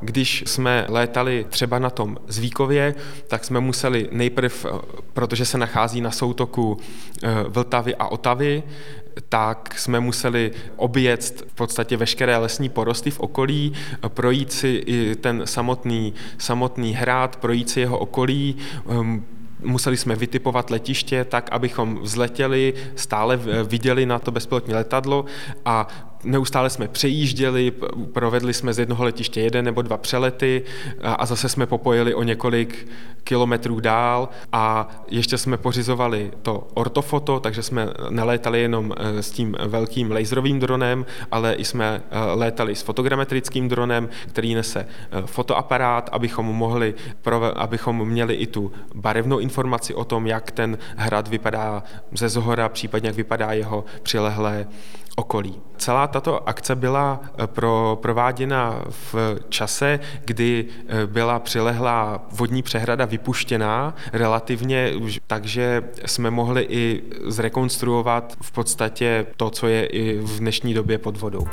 Když 0.01 0.43
jsme 0.47 0.86
létali 0.89 1.45
třeba 1.49 1.79
na 1.79 1.89
tom 1.89 2.17
Zvíkově, 2.27 2.95
tak 3.27 3.45
jsme 3.45 3.60
museli 3.60 4.10
nejprv, 4.12 4.65
protože 5.13 5.45
se 5.45 5.58
nachází 5.58 6.01
na 6.01 6.12
soutoku 6.12 6.77
eh, 7.23 7.27
Vltavy 7.47 7.95
a 7.95 8.08
Otavy, 8.08 8.63
tak 9.29 9.73
jsme 9.77 9.99
museli 9.99 10.51
objet 10.75 11.43
v 11.47 11.55
podstatě 11.55 11.97
veškeré 11.97 12.38
lesní 12.38 12.69
porosty 12.69 13.12
v 13.12 13.19
okolí, 13.19 13.73
projít 14.08 14.51
si 14.51 14.84
i 14.86 15.15
ten 15.15 15.41
samotný, 15.45 16.13
samotný 16.38 16.93
hrad, 16.93 17.36
projít 17.36 17.69
si 17.69 17.79
jeho 17.79 17.97
okolí, 17.97 18.58
ehm, 18.89 19.25
museli 19.63 19.98
jsme 19.98 20.15
vytipovat 20.15 20.69
letiště 20.69 21.24
tak, 21.24 21.50
abychom 21.52 22.00
vzletěli, 22.02 22.74
stále 22.95 23.39
viděli 23.63 24.06
na 24.06 24.19
to 24.19 24.32
bezpilotní 24.32 24.74
letadlo 24.74 25.26
a 25.65 25.88
neustále 26.23 26.69
jsme 26.69 26.88
přejížděli, 26.88 27.71
provedli 28.13 28.53
jsme 28.53 28.73
z 28.73 28.79
jednoho 28.79 29.03
letiště 29.03 29.41
jeden 29.41 29.65
nebo 29.65 29.82
dva 29.82 29.97
přelety 29.97 30.63
a 31.03 31.25
zase 31.25 31.49
jsme 31.49 31.65
popojili 31.65 32.13
o 32.13 32.23
několik 32.23 32.88
kilometrů 33.23 33.79
dál 33.79 34.29
a 34.51 34.89
ještě 35.08 35.38
jsme 35.38 35.58
pořizovali 35.58 36.32
to 36.41 36.67
ortofoto, 36.73 37.39
takže 37.39 37.63
jsme 37.63 37.88
nelétali 38.10 38.62
jenom 38.62 38.93
eh, 38.97 39.23
s 39.23 39.32
tím 39.32 39.55
velkým 39.67 40.12
laserovým 40.12 40.60
dronem, 40.60 41.05
ale 41.32 41.53
i 41.53 41.65
jsme 41.65 42.01
eh, 42.12 42.19
létali 42.34 42.75
s 42.75 42.82
fotogrametrickým 42.82 43.69
dronem, 43.69 44.10
který 44.27 44.55
nese 44.55 44.79
eh, 44.79 45.21
fotoaparát, 45.25 46.10
abychom 46.12 46.45
mohli, 46.45 46.93
abychom 47.55 48.10
měli 48.10 48.34
i 48.34 48.47
tu 48.47 48.71
barevnou 48.95 49.39
informaci 49.39 49.93
o 49.93 50.05
tom, 50.05 50.27
jak 50.27 50.51
ten 50.51 50.77
hrad 50.95 51.27
vypadá 51.27 51.84
ze 52.12 52.29
zhora, 52.29 52.69
případně 52.69 53.10
jak 53.10 53.15
vypadá 53.15 53.51
jeho 53.51 53.86
přilehlé 54.03 54.67
okolí. 55.15 55.68
Celá 55.80 56.08
tato 56.08 56.50
akce 56.50 56.76
byla 56.76 57.22
eh, 57.38 57.48
pro, 57.48 58.00
prováděna 58.02 58.82
v 58.89 59.15
čase, 59.50 60.00
kdy 60.26 60.65
eh, 60.88 61.08
byla 61.08 61.39
přilehlá 61.39 62.26
vodní 62.32 62.62
přehrada 62.62 63.06
vypuštěná 63.06 63.96
relativně, 64.13 64.92
takže 65.28 65.84
jsme 66.06 66.32
mohli 66.32 66.68
i 66.70 67.04
zrekonstruovat 67.26 68.38
v 68.42 68.52
podstatě 68.52 69.26
to, 69.38 69.50
co 69.50 69.68
je 69.68 69.86
i 69.86 70.18
v 70.18 70.39
dnešní 70.39 70.74
době 70.74 70.98
pod 70.98 71.18
vodou. 71.18 71.48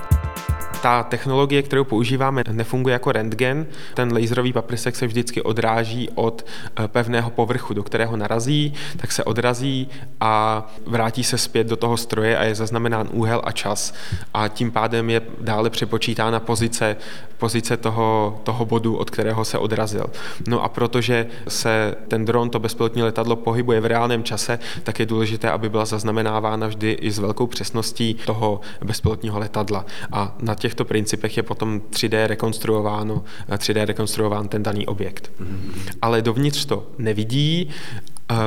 Ta 0.82 1.02
technologie, 1.02 1.62
kterou 1.62 1.84
používáme, 1.84 2.42
nefunguje 2.52 2.92
jako 2.92 3.12
rentgen. 3.12 3.66
Ten 3.94 4.12
laserový 4.12 4.52
paprsek 4.52 4.96
se 4.96 5.06
vždycky 5.06 5.42
odráží 5.42 6.08
od 6.14 6.46
eh, 6.76 6.88
pevného 6.88 7.30
povrchu, 7.30 7.74
do 7.74 7.82
kterého 7.82 8.16
narazí, 8.16 8.74
tak 8.96 9.12
se 9.12 9.24
odrazí 9.24 9.88
a 10.20 10.66
vrátí 10.86 11.24
se 11.24 11.38
zpět 11.38 11.66
do 11.66 11.76
toho 11.76 11.96
stroje 11.96 12.38
a 12.38 12.44
je 12.44 12.54
zaznamenán 12.54 13.08
úhel 13.12 13.42
a 13.44 13.52
čas. 13.52 13.94
A 14.34 14.48
tím 14.48 14.70
pádem 14.70 15.10
je 15.10 15.20
dále 15.40 15.70
přepočítána 15.70 16.40
pozice, 16.40 16.96
pozice 17.38 17.76
toho, 17.76 18.40
toho 18.44 18.64
bodu, 18.64 18.96
od 18.96 19.10
kterého 19.10 19.44
se 19.44 19.58
odrazil. 19.58 20.06
No 20.48 20.62
a 20.62 20.68
protože 20.68 21.26
se 21.48 21.94
ten 22.08 22.24
dron, 22.24 22.50
to 22.50 22.58
bezpilotní 22.58 23.02
letadlo 23.02 23.36
pohybuje 23.36 23.80
v 23.80 23.86
reálném 23.86 24.24
čase, 24.24 24.58
tak 24.82 25.00
je 25.00 25.06
důležité, 25.06 25.50
aby 25.50 25.68
byla 25.68 25.84
zaznamenávána 25.84 26.66
vždy 26.66 26.92
i 26.92 27.10
s 27.10 27.18
velkou 27.18 27.46
přesností 27.46 28.14
toho 28.26 28.60
bezpilotního 28.84 29.38
letadla. 29.38 29.86
A 30.12 30.36
na 30.40 30.54
těchto 30.54 30.84
principech 30.84 31.36
je 31.36 31.42
potom 31.42 31.80
3D 31.90 32.26
rekonstruováno, 32.26 33.24
3D 33.48 33.84
rekonstruován 33.84 34.48
ten 34.48 34.62
daný 34.62 34.86
objekt. 34.86 35.30
Mm-hmm. 35.40 35.92
Ale 36.02 36.22
dovnitř 36.22 36.64
to 36.64 36.86
nevidí 36.98 37.70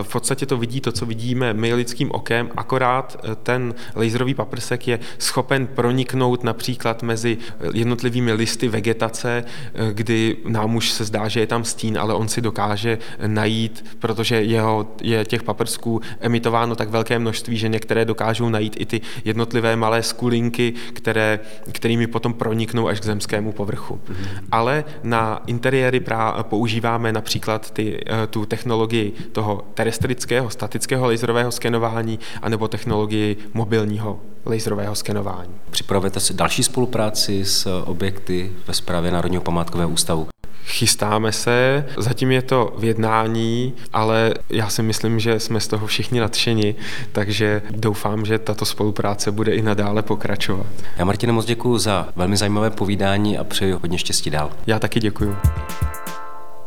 v 0.02 0.12
podstatě 0.12 0.46
to 0.46 0.58
vidí 0.58 0.82
to, 0.82 0.92
co 0.92 1.06
vidíme 1.06 1.54
my 1.54 1.74
lidským 1.74 2.12
okem, 2.12 2.50
akorát 2.56 3.18
eh, 3.24 3.36
ten 3.36 3.74
laserový 3.96 4.34
paprsek 4.34 4.88
je 4.88 5.00
schopen 5.18 5.68
proniknout 5.68 6.44
například 6.44 7.04
mezi 7.04 7.38
jednotlivými 7.74 8.34
listy 8.34 8.68
vegetace, 8.68 9.44
eh, 9.74 9.94
kdy 9.94 10.38
nám 10.48 10.76
už 10.76 10.92
se 10.92 11.06
zdá, 11.06 11.28
že 11.28 11.40
je 11.40 11.48
tam 11.48 11.64
stín, 11.64 11.98
ale 12.00 12.14
on 12.14 12.28
si 12.28 12.42
dokáže 12.42 12.98
najít, 13.28 13.86
protože 14.00 14.42
jeho, 14.42 14.96
je 15.02 15.26
těch 15.26 15.44
paprsků 15.44 16.02
emitováno 16.20 16.76
tak 16.76 16.90
velké 16.90 17.20
množství, 17.20 17.58
že 17.58 17.68
některé 17.68 18.06
dokážou 18.06 18.50
najít 18.50 18.76
i 18.80 18.86
ty 18.86 19.02
jednotlivé 19.26 19.76
malé 19.76 20.04
skulinky, 20.04 20.74
které, 20.94 21.40
kterými 21.72 22.08
potom 22.08 22.34
proniknou 22.34 22.88
až 22.88 23.00
k 23.00 23.06
zemskému 23.06 23.52
povrchu. 23.52 23.96
Mm-hmm. 23.96 24.44
Ale 24.52 24.84
na 25.04 25.42
interiéry 25.48 26.00
prá, 26.00 26.44
používáme 26.44 27.14
například 27.14 27.72
ty, 27.72 28.00
eh, 28.08 28.28
tu 28.28 28.46
technologii 28.46 29.14
toho 29.32 29.69
terestrického, 29.74 30.50
statického 30.50 31.08
laserového 31.08 31.52
skenování 31.52 32.20
anebo 32.42 32.68
technologii 32.68 33.38
mobilního 33.54 34.20
laserového 34.46 34.96
skenování. 34.96 35.52
Připravujete 35.70 36.20
si 36.20 36.34
další 36.34 36.64
spolupráci 36.64 37.46
s 37.46 37.84
objekty 37.86 38.52
ve 38.68 38.74
správě 38.74 39.12
Národního 39.12 39.42
památkového 39.44 39.90
ústavu? 39.90 40.28
Chystáme 40.66 41.32
se, 41.32 41.86
zatím 41.98 42.32
je 42.32 42.42
to 42.42 42.74
v 42.78 42.84
jednání, 42.84 43.74
ale 43.94 44.34
já 44.50 44.70
si 44.70 44.84
myslím, 44.84 45.20
že 45.20 45.40
jsme 45.40 45.60
z 45.60 45.68
toho 45.68 45.88
všichni 45.88 46.20
nadšeni, 46.20 46.76
takže 47.12 47.62
doufám, 47.70 48.26
že 48.26 48.40
tato 48.40 48.66
spolupráce 48.66 49.32
bude 49.32 49.52
i 49.52 49.62
nadále 49.62 50.02
pokračovat. 50.02 50.68
Já 50.98 51.06
Martine 51.06 51.34
moc 51.34 51.46
děkuji 51.46 51.78
za 51.78 52.10
velmi 52.16 52.38
zajímavé 52.38 52.70
povídání 52.70 53.38
a 53.38 53.44
přeji 53.44 53.72
hodně 53.72 53.98
štěstí 53.98 54.30
dál. 54.30 54.52
Já 54.68 54.80
taky 54.80 55.00
děkuji. 55.00 55.36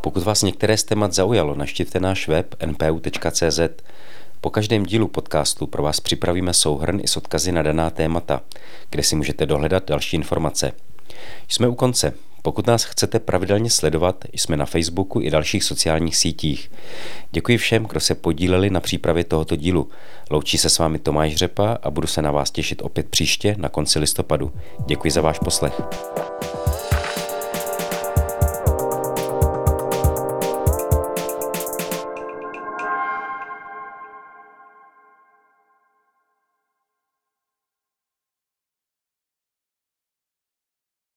Pokud 0.02 0.22
vás 0.22 0.42
některé 0.42 0.76
z 0.76 0.84
témat 0.84 1.12
zaujalo, 1.14 1.54
naštěvte 1.54 2.00
náš 2.00 2.28
web 2.28 2.54
npu.cz. 2.66 3.60
Po 4.40 4.50
každém 4.50 4.86
dílu 4.86 5.08
podcastu 5.08 5.66
pro 5.66 5.82
vás 5.82 6.00
připravíme 6.00 6.54
souhrn 6.54 7.00
i 7.00 7.08
s 7.08 7.16
odkazy 7.16 7.52
na 7.52 7.62
daná 7.62 7.90
témata, 7.90 8.40
kde 8.90 9.02
si 9.02 9.16
můžete 9.16 9.46
dohledat 9.46 9.88
další 9.88 10.16
informace. 10.16 10.72
Jsme 11.48 11.68
u 11.68 11.74
konce. 11.74 12.12
Pokud 12.42 12.66
nás 12.66 12.84
chcete 12.84 13.18
pravidelně 13.18 13.70
sledovat, 13.70 14.24
jsme 14.32 14.56
na 14.56 14.66
Facebooku 14.66 15.20
i 15.20 15.30
dalších 15.30 15.64
sociálních 15.64 16.16
sítích. 16.16 16.70
Děkuji 17.32 17.58
všem, 17.58 17.84
kdo 17.84 18.00
se 18.00 18.14
podíleli 18.14 18.70
na 18.70 18.80
přípravě 18.80 19.24
tohoto 19.24 19.56
dílu. 19.56 19.90
Loučí 20.30 20.58
se 20.58 20.70
s 20.70 20.78
vámi 20.78 20.98
Tomáš 20.98 21.34
Řepa 21.34 21.78
a 21.82 21.90
budu 21.90 22.06
se 22.06 22.22
na 22.22 22.30
vás 22.30 22.50
těšit 22.50 22.82
opět 22.82 23.08
příště 23.08 23.54
na 23.58 23.68
konci 23.68 23.98
listopadu. 23.98 24.52
Děkuji 24.86 25.10
za 25.10 25.20
váš 25.20 25.38
poslech. 25.38 25.80